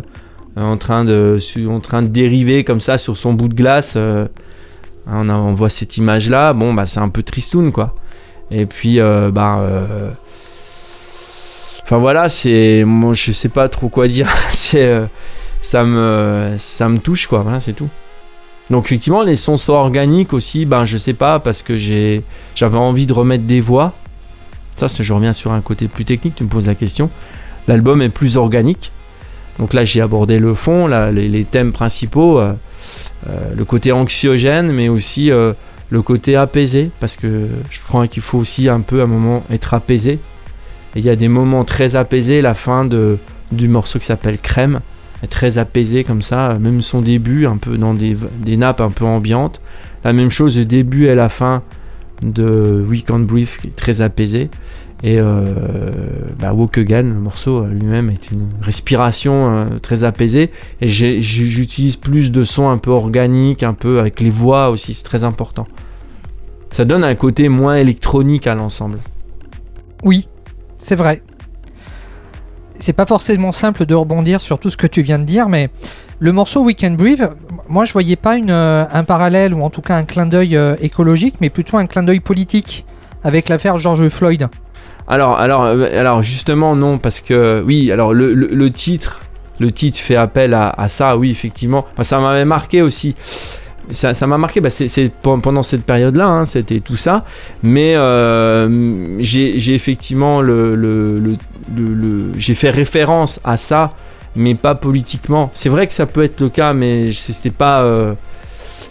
[0.55, 1.37] en train de
[1.69, 3.95] en train de dériver comme ça sur son bout de glace
[5.05, 7.93] on, a- voit cette image là bon bah c'est un peu tristoun quoi
[8.49, 9.61] et puis bah
[11.83, 14.99] enfin voilà c'est moi je sais pas trop quoi dire c'est
[15.61, 17.89] ça me ça me touche quoi voilà c'est tout
[18.69, 23.05] donc effectivement les sons sont organiques aussi ben je sais pas parce que j'avais envie
[23.05, 23.93] de remettre des voix.
[24.75, 27.09] Ça je reviens sur un côté plus technique tu me poses la question.
[27.67, 28.91] L'album est plus organique.
[29.59, 32.53] Donc là, j'ai abordé le fond, là, les, thèmes principaux, euh,
[33.27, 35.53] euh, le côté anxiogène, mais aussi euh,
[35.89, 39.43] le côté apaisé, parce que je crois qu'il faut aussi un peu à un moment
[39.51, 40.19] être apaisé.
[40.95, 43.17] Et il y a des moments très apaisés, la fin de,
[43.51, 44.79] du morceau qui s'appelle Crème
[45.29, 49.05] très apaisé comme ça, même son début, un peu dans des, des nappes un peu
[49.05, 49.59] ambiantes.
[50.03, 51.63] La même chose, le début et la fin
[52.21, 54.49] de We Can't Breathe, qui est très apaisé.
[55.03, 55.45] Et euh,
[56.39, 60.51] bah, Walk Again, le morceau euh, lui-même est une respiration euh, très apaisée.
[60.81, 65.03] Et j'utilise plus de sons un peu organiques, un peu avec les voix aussi, c'est
[65.03, 65.65] très important.
[66.71, 68.97] Ça donne un côté moins électronique à l'ensemble.
[70.03, 70.27] Oui,
[70.77, 71.21] c'est vrai.
[72.79, 75.69] C'est pas forcément simple de rebondir sur tout ce que tu viens de dire, mais
[76.19, 77.29] le morceau We Can Breathe,
[77.69, 80.75] moi je voyais pas euh, un parallèle ou en tout cas un clin d'œil euh,
[80.81, 82.85] écologique, mais plutôt un clin d'œil politique
[83.23, 84.47] avec l'affaire George Floyd.
[85.07, 89.21] Alors, alors, euh, alors justement non, parce que oui, alors le, titre,
[89.59, 91.85] le titre fait appel à, ça, oui effectivement.
[92.01, 93.15] Ça m'avait marqué aussi.
[93.89, 97.23] Ça m'a marqué, bah, c'est c'est pen- pendant cette période-là, hein, c'était tout ça.
[97.63, 101.37] Mais euh, j'ai effectivement le,
[102.37, 103.93] j'ai fait référence à ça,
[104.35, 105.51] mais pas politiquement.
[105.53, 107.81] C'est vrai que ça peut être le cas, mais c'était pas.
[107.81, 108.13] euh,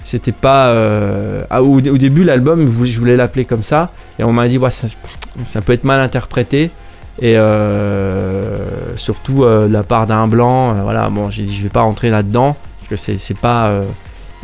[0.02, 3.90] c'était pas euh, au, début l'album je voulais- l'appeler comme ça
[4.20, 4.86] et on m'a dit ça,
[5.43, 6.70] ça peut être mal interprété
[7.20, 7.35] et
[8.97, 12.23] surtout de la part d'un blanc voilà bon j'ai dit je vais pas rentrer là
[12.23, 13.81] dedans parce que c'est pas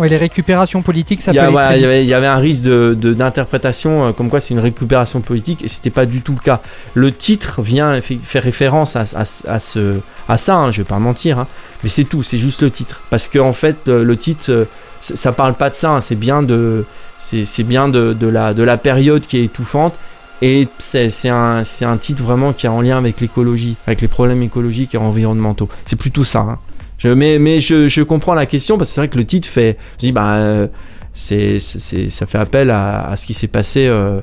[0.03, 2.15] Ouais, les récupérations politiques, ça il y, peut a- voilà, il y avait, il y
[2.15, 5.91] avait un risque de- de- d'interprétation euh, comme quoi c'est une récupération politique et c'était
[5.91, 6.61] pas du tout le cas
[6.95, 9.23] le titre vient faire référence à, à-
[9.55, 11.47] à ce, à ça hein, je vais pas mentir hein,
[11.85, 14.65] mais c'est tout c'est juste le titre parce que en fait euh, le titre euh,
[15.01, 16.85] ça ça parle pas de ça hein, c'est bien de
[17.21, 19.95] c'est c'est bien de, de la, de la période qui est étouffante
[20.43, 24.01] et c'est c'est un, c'est un titre vraiment qui est en lien avec l'écologie, avec
[24.01, 25.69] les problèmes écologiques et environnementaux.
[25.87, 26.41] C'est plutôt ça.
[26.41, 26.59] hein.
[27.03, 29.49] Je, mais mais je, je comprends la question parce que c'est vrai que le titre
[29.49, 29.77] fait.
[29.95, 30.69] Je dis, bah, euh,
[31.15, 34.21] c'est, ça fait appel à, à ce qui s'est passé euh,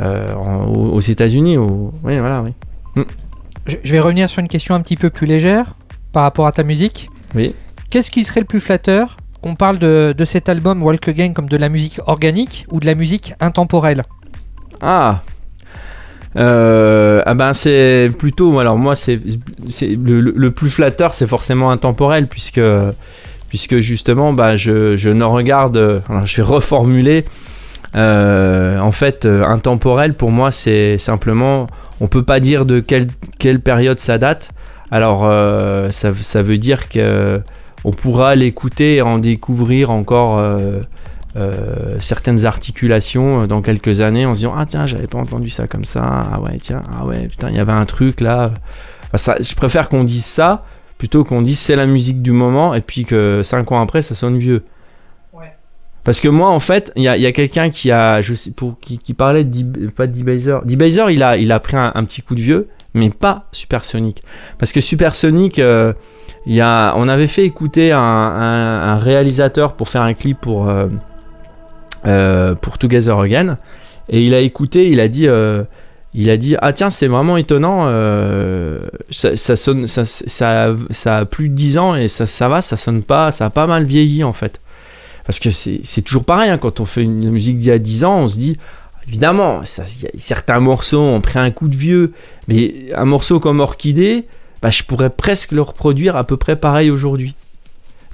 [0.00, 1.56] euh, en- aux, États-Unis.
[1.56, 2.52] au- Oui, voilà, oui.
[3.66, 5.74] Je je vais revenir sur une question un petit peu plus légère
[6.12, 7.08] par rapport à ta musique.
[7.34, 7.54] Oui.
[7.90, 11.48] Qu'est-ce qui serait le plus flatteur qu'on parle de, de cet album Walk Again comme
[11.48, 14.04] de la musique organique ou de la musique intemporelle?
[14.80, 15.22] Ah
[16.36, 19.18] Euh, ah ben c'est plutôt alors moi c'est
[19.80, 22.60] le, le- plus flatteur c'est forcément intemporel puisque
[23.48, 27.24] puisque justement bah je, je ne regarde je vais reformuler
[27.94, 30.12] Euh, en fait euh, intemporel.
[30.12, 31.66] Pour moi c'est simplement
[32.02, 33.06] on peut pas dire de quelle,
[33.38, 34.50] quelle période ça date.
[34.90, 35.22] Alors
[35.92, 37.40] ça, ça veut dire que
[37.84, 40.38] on pourra l'écouter et en découvrir encore
[41.36, 45.50] euh, certaines articulations euh, dans quelques années en se disant ah tiens j'avais pas entendu
[45.50, 46.02] ça comme ça.
[46.32, 48.52] Ah ouais tiens ah ouais putain il y avait un truc là.
[49.08, 50.64] Enfin, ça, je préfère qu'on dise ça
[50.98, 54.14] plutôt qu'on dise c'est la musique du moment et puis que cinq ans après ça
[54.14, 54.64] sonne vieux.
[55.34, 55.52] Ouais.
[56.04, 58.78] parce que moi en fait il y a, a quelqu'un qui a je sais pour
[58.80, 61.92] qui, qui parlait de D- pas de D-Baser D-Baser il a il a pris un,
[61.94, 64.22] un petit coup de vieux mais pas Supersonic.
[64.58, 65.92] Parce que Supersonic euh,
[66.46, 70.40] il y a, on avait fait écouter un, un- un réalisateur pour faire un clip
[70.40, 70.86] pour euh,
[72.60, 73.58] pour Together Again.
[74.08, 75.64] Et il a écouté il a dit euh,
[76.14, 78.80] il a dit ah tiens c'est vraiment étonnant euh,
[79.10, 80.66] ça, sonne ça,
[81.06, 83.84] a plus de 10 ans et ça, va ça sonne pas ça a pas mal
[83.84, 84.60] vieilli en fait.
[85.24, 88.04] Parce que c'est toujours pareil hein, quand on fait une musique d'il y a 10
[88.04, 88.56] ans on se dit
[89.08, 92.12] évidemment certains morceaux ont pris un coup de vieux
[92.46, 94.26] mais un morceau comme Orchidée
[94.62, 97.34] bah, je pourrais presque le reproduire à peu près pareil aujourd'hui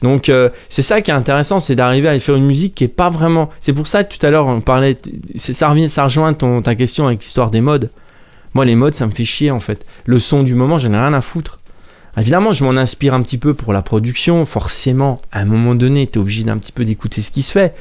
[0.02, 2.88] donc euh, c'est ça qui est intéressant, c'est d'arriver à faire une musique qui est
[2.88, 3.50] pas vraiment.
[3.60, 4.98] C'est pour ça que tout à l'heure on parlait,
[5.36, 7.90] ça revient, ça rejoint ta question avec l'histoire des modes.
[8.54, 9.86] Moi les modes ça me fait chier en fait.
[10.04, 11.58] Le son du moment j'en ai rien à foutre.
[12.18, 16.06] Évidemment je m'en inspire un petit peu pour la production, forcément à un moment donné
[16.08, 17.74] t'es obligé d'un petit peu d'écouter ce qui se fait.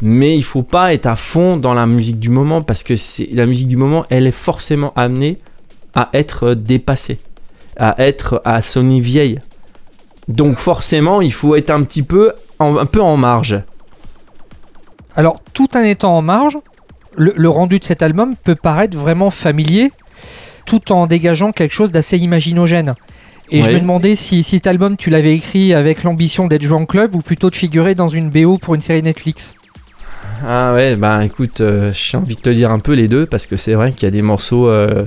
[0.00, 2.94] Mais il faut pas être à fond dans la musique du moment parce que
[3.34, 5.36] la musique du moment elle est forcément amenée
[5.94, 7.18] à être dépassée,
[7.76, 9.40] à être à sonner vieille.
[10.28, 13.60] Donc forcément, il faut être un petit peu en, un peu en marge.
[15.16, 16.58] Alors, tout en étant en marge,
[17.16, 19.90] le, le rendu de cet album peut paraître vraiment familier,
[20.66, 22.94] tout en dégageant quelque chose d'assez imaginogène.
[23.50, 26.76] Et je me demandais si, si cet album, tu l'avais écrit avec l'ambition d'être joué
[26.76, 29.54] en club ou plutôt de figurer dans une BO pour une série Netflix.
[30.46, 33.46] Ah ouais, bah écoute, euh, j'ai envie de te dire un peu les deux parce
[33.46, 34.68] que c'est vrai qu'il y a des morceaux.
[34.68, 35.06] euh,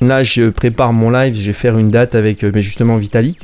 [0.00, 3.38] Là, je prépare mon live, je vais faire une date avec euh, justement Vitalik.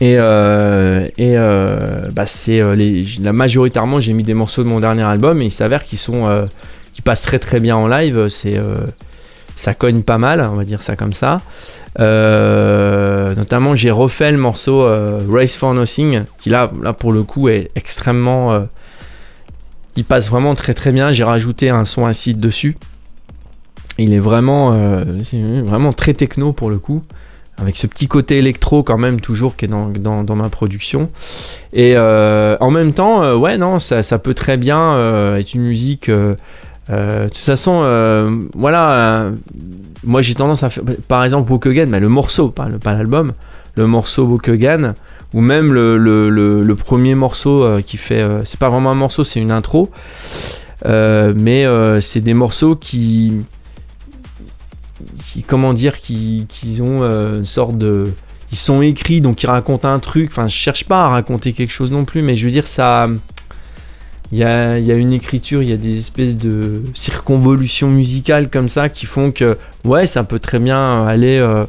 [0.00, 4.68] Et, euh, et euh, bah c'est euh, les, la majoritairement j'ai mis des morceaux de
[4.68, 6.48] mon dernier album et il s'avère qu'ils sont
[7.04, 8.28] passent très très bien en live.
[8.28, 8.60] C'est
[9.54, 11.40] ça cogne pas mal, on va dire ça comme ça.
[11.98, 14.86] Notamment, j'ai refait le morceau
[15.30, 18.66] Race for Nothing, qui là, là pour le coup est extrêmement.
[19.94, 21.12] il passe vraiment très très bien.
[21.12, 22.76] J'ai rajouté un son acide dessus.
[23.98, 24.72] Il est vraiment,
[25.64, 27.04] vraiment très techno pour le coup,
[27.58, 31.10] avec ce petit côté électro quand même toujours qui est dans, ma production.
[31.72, 35.54] Et euh, en même temps, euh, ouais non, ça, ça peut très bien euh, être
[35.54, 36.10] une musique.
[36.10, 36.36] de
[37.24, 37.80] toute façon,
[38.54, 39.30] voilà,
[40.04, 43.32] moi j'ai tendance à faire, par exemple, Walk Again, mais le morceau, pas l'album,
[43.74, 44.94] le morceau Walk Again,
[45.32, 49.50] ou même le, le- premier morceau qui fait, c'est pas vraiment un morceau, c'est une
[49.50, 49.90] intro,
[50.84, 51.66] mais
[52.00, 53.32] c'est des morceaux qui
[55.42, 58.12] comment dire, qui, qu'ils ont euh, une sorte de.
[58.52, 60.30] Ils sont écrits, donc ils racontent un truc.
[60.30, 63.08] Enfin, je cherche pas à raconter quelque chose non plus, mais je veux dire, ça.
[64.32, 67.88] Il y a, il y a une écriture, il y a des espèces de circonvolutions
[67.88, 71.64] musicales comme ça qui font que, ouais, ça peut très bien aller euh,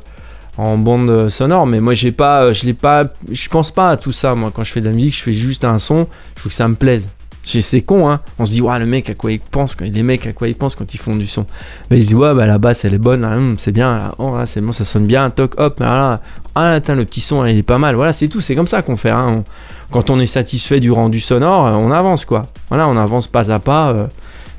[0.57, 4.11] en bande sonore, mais moi, j'ai pas, je l'ai pas, je pense pas à tout
[4.11, 4.33] ça.
[4.33, 6.55] Moi, quand je fais de la musique, je fais juste un son, je veux que
[6.55, 7.09] ça me plaise.
[7.47, 8.19] C'est con, hein.
[8.39, 10.49] On se dit, ouais, le mec, à quoi il pense quand les mecs, à quoi
[10.49, 11.45] ils pensent quand ils font du son.
[11.89, 14.15] Mais ils se disent, ouais, bah la basse, elle est bonne, hum, c'est bien, là.
[14.17, 16.19] oh, c'est bon, ça sonne bien, toc, hop, là,
[16.55, 17.95] ah, attends, le petit son, il est pas mal.
[17.95, 19.11] Voilà, c'est tout, c'est comme ça qu'on fait.
[19.11, 19.43] hein.
[19.91, 22.47] Quand on est satisfait du rendu sonore, euh, on avance, quoi.
[22.69, 23.91] Voilà, on avance pas à pas.
[23.91, 24.07] euh,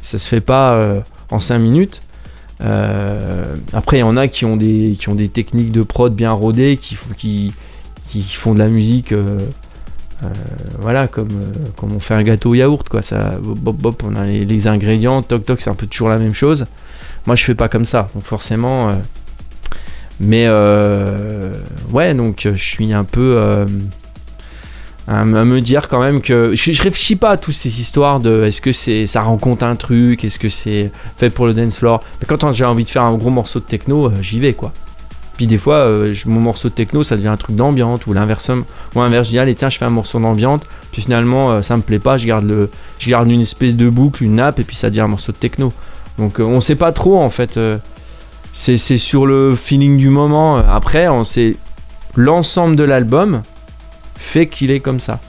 [0.01, 1.01] ça se fait pas euh,
[1.31, 2.01] en 5 minutes.
[2.65, 6.15] Euh, après, il y en a qui ont des, qui ont des techniques de prod
[6.15, 7.52] bien rodées, qui, qui,
[8.09, 9.12] qui font de la musique.
[10.24, 10.28] Euh,
[10.80, 13.02] voilà, comme, euh, comme on fait un gâteau au yaourt, quoi.
[13.02, 16.66] Ça, bop, on a les, ingrédients, toc, toc, c'est un peu toujours la même chose.
[17.26, 18.90] Moi, je fais pas comme ça, donc forcément.
[18.90, 18.92] euh,
[20.20, 20.48] mais
[21.92, 23.40] ouais, donc je suis un peu
[25.06, 28.60] à, me dire quand même que je, réfléchis pas à toutes ces histoires de est-ce
[28.60, 32.02] que c'est ça rencontre un truc, est-ce que c'est fait pour le dance floor.
[32.20, 34.72] Mais quand j'ai envie de faire un gros morceau de techno, j'y vais quoi.
[35.39, 38.51] Puis des fois, euh, mon morceau de techno, ça devient un truc d'ambiante ou l'inverse.
[38.94, 40.66] Ou l'inverse, je dis allez tiens, je fais un morceau d'ambiante.
[40.93, 43.89] Puis finalement, euh, ça me plaît pas, je garde le, je garde une espèce de
[43.89, 45.73] boucle, une nappe, et puis ça devient un morceau de techno.
[46.19, 47.56] Donc euh, on sait pas trop en fait.
[47.56, 47.78] euh,
[48.52, 50.56] c'est c'est sur le feeling du moment.
[50.56, 51.55] Après, on sait
[52.16, 53.43] l'ensemble de l'album
[54.16, 55.20] fait qu'il est comme ça.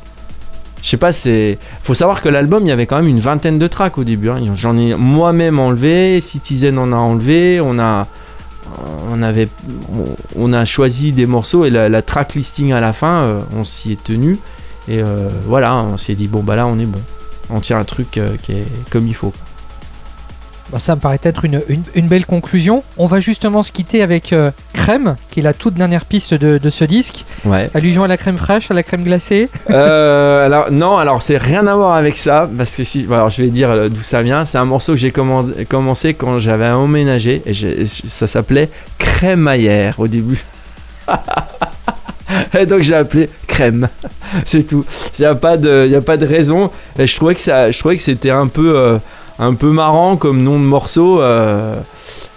[0.81, 1.60] Je sais pas, c'est.
[1.84, 4.30] Faut savoir que l'album, il y avait quand même une vingtaine de tracks au début.
[4.30, 4.40] hein.
[4.56, 8.07] J'en ai moi-même enlevé, Citizen en a enlevé, on a.
[10.35, 13.63] On a choisi des morceaux et la, la track listing à la fin, euh, on
[13.63, 14.37] s'y est tenu
[14.87, 17.01] et euh, voilà, on s'est dit bon bah là on est bon,
[17.49, 19.33] on tient un truc euh, qui est comme il faut.
[20.71, 22.83] Bah, ça me paraît être une, une- une belle conclusion.
[22.97, 26.59] On va justement se quitter avec euh, Crème, qui est la toute dernière piste de,
[26.59, 27.25] de ce disque.
[27.43, 27.69] Ouais.
[27.73, 29.49] Allusion à la crème fraîche, à la crème glacée.
[29.71, 33.41] Euh, alors non, alors c'est rien à voir avec ça parce que si, alors je
[33.43, 34.43] vais dire euh, d'où ça vient.
[34.45, 40.43] C'est un morceau que j'ai commencé quand j'avais emménagé et ça s'appelait Crémaillère au début.
[42.59, 43.89] et donc j'ai appelé Crème.
[44.45, 44.85] C'est tout.
[45.17, 46.69] Il n'y a pas de, y a pas de raison.
[46.97, 48.97] Et je trouvais que ça, je trouvais que c'était un peu, euh,
[49.39, 51.21] un peu marrant comme nom de morceau.
[51.21, 51.75] euh,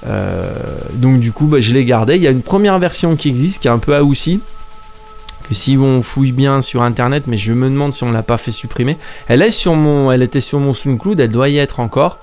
[0.07, 0.53] euh,
[0.95, 2.17] donc du coup, bah, je l'ai gardé.
[2.17, 4.41] Il y a une première version qui existe, qui est un peu aussi
[5.49, 8.39] que si on fouille bien sur internet, mais je me demande si on l'a pas
[8.39, 8.97] fait supprimer.
[9.29, 12.19] Elle est sur mon, elle était sur mon SoundCloud, elle doit y être encore.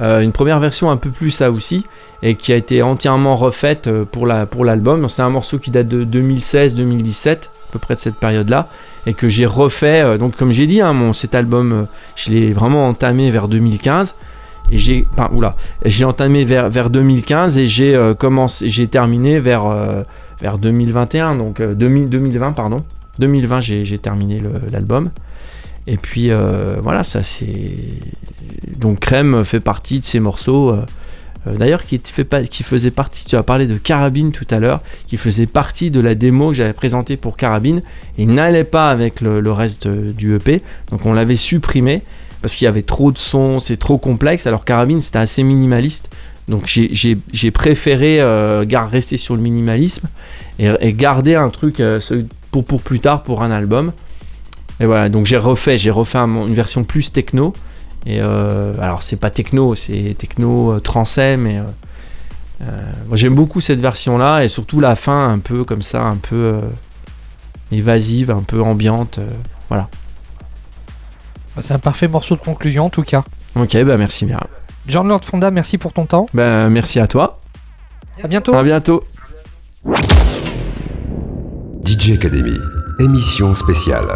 [0.00, 1.86] Euh, une première version un peu plus aussi
[2.22, 5.08] et qui a été entièrement refaite euh, pour la pour l'album.
[5.08, 7.38] C'est un morceau qui date de 2016-2017, à
[7.72, 8.68] peu près de cette période-là,
[9.06, 10.02] et que j'ai refait.
[10.02, 14.14] euh, donc comme j'ai dit, hein, mon cet album, je l'ai vraiment entamé vers 2015
[14.70, 15.30] et j'ai, enfin,
[15.84, 20.04] j'ai entamé vers vers 2015 et j'ai commencé, j'ai terminé vers
[20.40, 22.84] vers 2021, donc euh, 2000 2020 pardon.
[23.18, 25.10] 2020 j'ai terminé l'album.
[25.86, 27.76] Et puis euh, voilà, ça c'est
[28.78, 30.70] donc Crème fait partie de ces morceaux.
[30.70, 30.84] euh,
[31.46, 34.58] euh, D'ailleurs, qui, fait pas, qui faisait partie, tu as parlé de Carabine tout à
[34.58, 37.82] l'heure, qui faisait partie de la démo que j'avais présentée pour Carabine
[38.18, 40.60] et n'allait pas avec le, le reste du EP.
[40.90, 42.02] Donc on l'avait supprimé
[42.42, 44.46] parce qu'il y avait trop de sons, c'est trop complexe.
[44.48, 46.08] Alors Carabine c'était assez minimaliste.
[46.48, 50.08] Donc j'ai- préféré euh, rester sur le minimalisme
[50.58, 51.80] et, et garder un truc
[52.50, 53.92] pour, pour plus tard pour un album.
[54.80, 57.52] Et voilà, donc j'ai refait, j'ai refait un- une version plus techno.
[58.04, 61.62] Et euh, alors c'est pas techno, c'est techno euh, transet, mais euh,
[62.62, 66.16] euh, moi, j'aime beaucoup cette version-là et surtout la fin un peu comme ça, un
[66.16, 66.60] peu euh,
[67.72, 69.18] évasive, un peu ambiante.
[69.18, 69.26] euh,
[69.68, 69.88] voilà.
[71.56, 73.24] Bah, C'est un parfait morceau de conclusion en tout cas.
[73.56, 74.38] Ok, bah merci bien.
[74.86, 76.28] John Lord Fonda, merci pour ton temps.
[76.34, 77.40] Bah, merci à toi.
[78.22, 78.54] À bientôt.
[78.54, 79.02] À bientôt.
[81.84, 82.56] DJ Academy,
[83.00, 84.06] émission spéciale.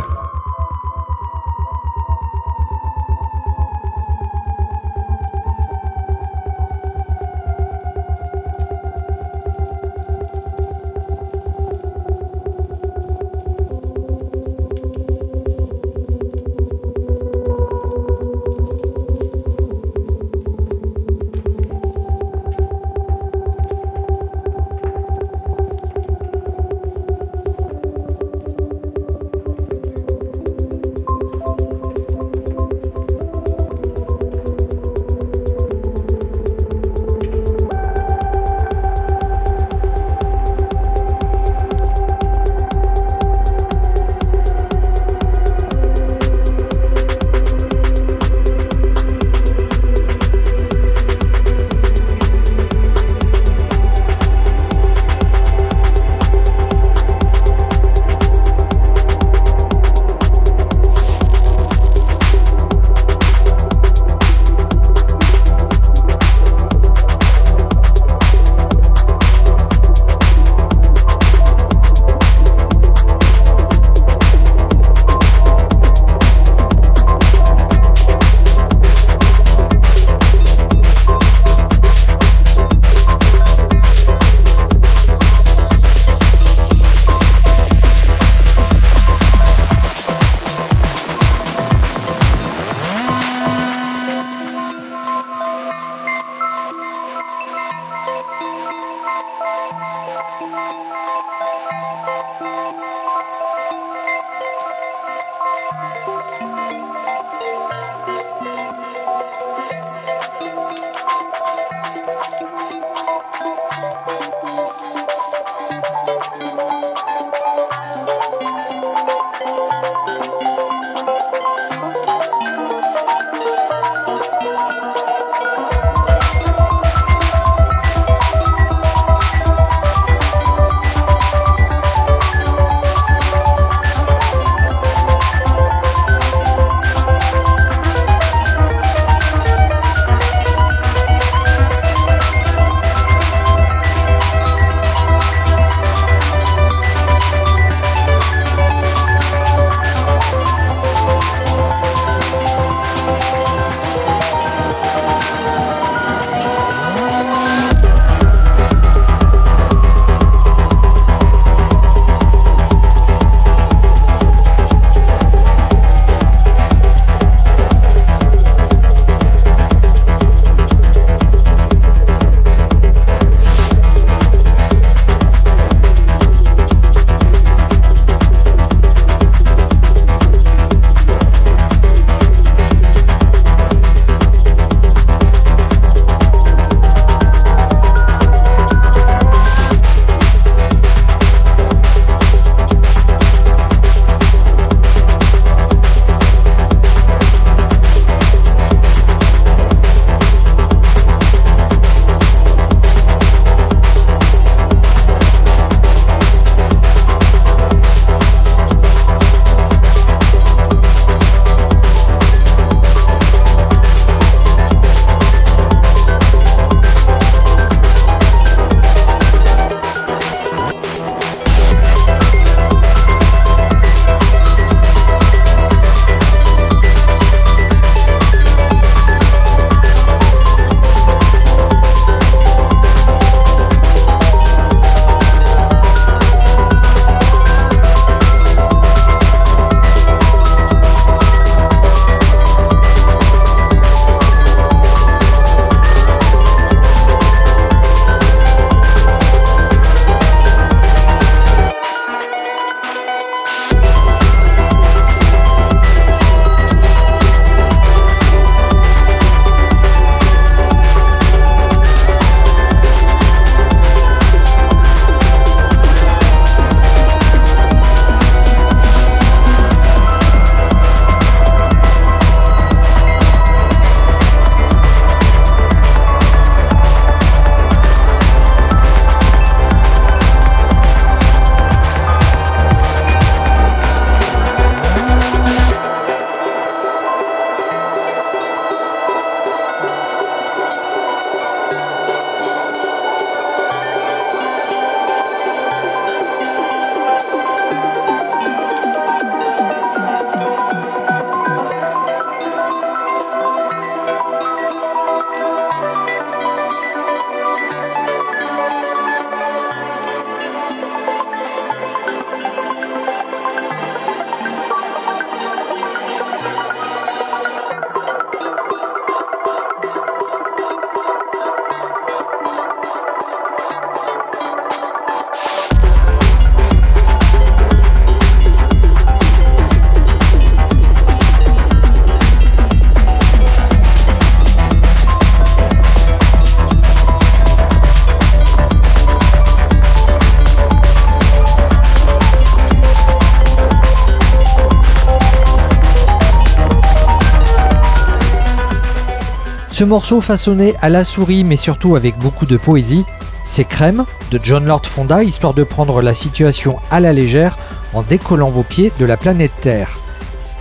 [349.80, 353.06] Ce morceau façonné à la souris mais surtout avec beaucoup de poésie,
[353.46, 357.56] c'est Crème de John Lord Fonda, histoire de prendre la situation à la légère
[357.94, 359.98] en décollant vos pieds de la planète Terre.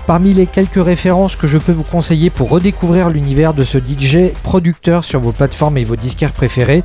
[0.08, 4.32] Parmi les quelques références que je peux vous conseiller pour redécouvrir l'univers de ce DJ
[4.42, 6.82] producteur sur vos plateformes et vos disquaires préférés,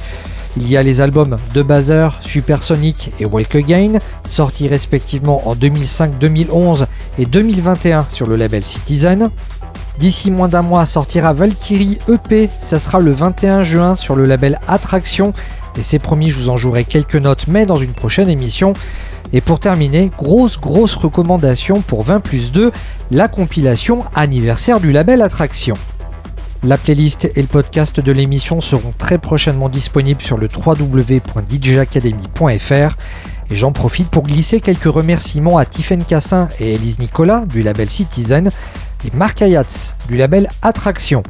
[0.56, 6.18] il y a les albums De Bazer, Supersonic et Walk Again, sortis respectivement en 2005,
[6.18, 6.86] 2011
[7.18, 9.30] et 2021 sur le label Citizen.
[10.04, 14.58] D'ici moins d'un mois sortira Valkyrie EP, ça sera le 21 juin sur le label
[14.68, 15.32] Attraction
[15.78, 18.74] et c'est promis, je vous en jouerai quelques notes, mais dans une prochaine émission.
[19.32, 22.70] Et pour terminer, grosse grosse recommandation pour 20 plus 2,
[23.10, 25.78] la compilation anniversaire du label Attraction.
[26.62, 32.96] La playlist et le podcast de l'émission seront très prochainement disponibles sur le www.djacademy.fr
[33.50, 37.88] et j'en profite pour glisser quelques remerciements à Tiffen Cassin et Elise Nicolas du label
[37.88, 38.50] Citizen
[39.04, 41.22] et Marc Ayatz du label Attraction.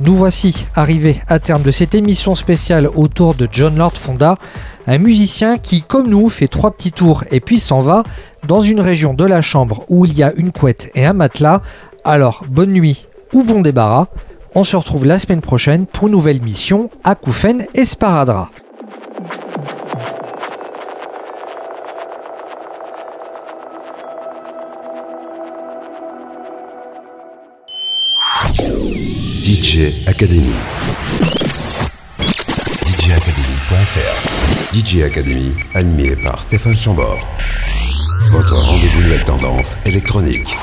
[0.00, 4.38] Nous voici arrivés à terme de cette émission spéciale autour de John Lord Fonda,
[4.86, 8.02] un musicien qui, comme nous, fait trois petits tours et puis s'en va
[8.46, 11.62] dans une région de la chambre où il y a une couette et un matelas.
[12.04, 14.08] Alors, bonne nuit ou bon débarras.
[14.56, 18.50] On se retrouve la semaine prochaine pour une nouvelle mission à Koufen et Sparadra.
[29.74, 30.54] DJ Academy.
[32.86, 37.18] DJacademy.fr DJ Academy, animé par Stéphane Chambord.
[38.30, 40.54] Votre rendez-vous nouvelle tendance électronique.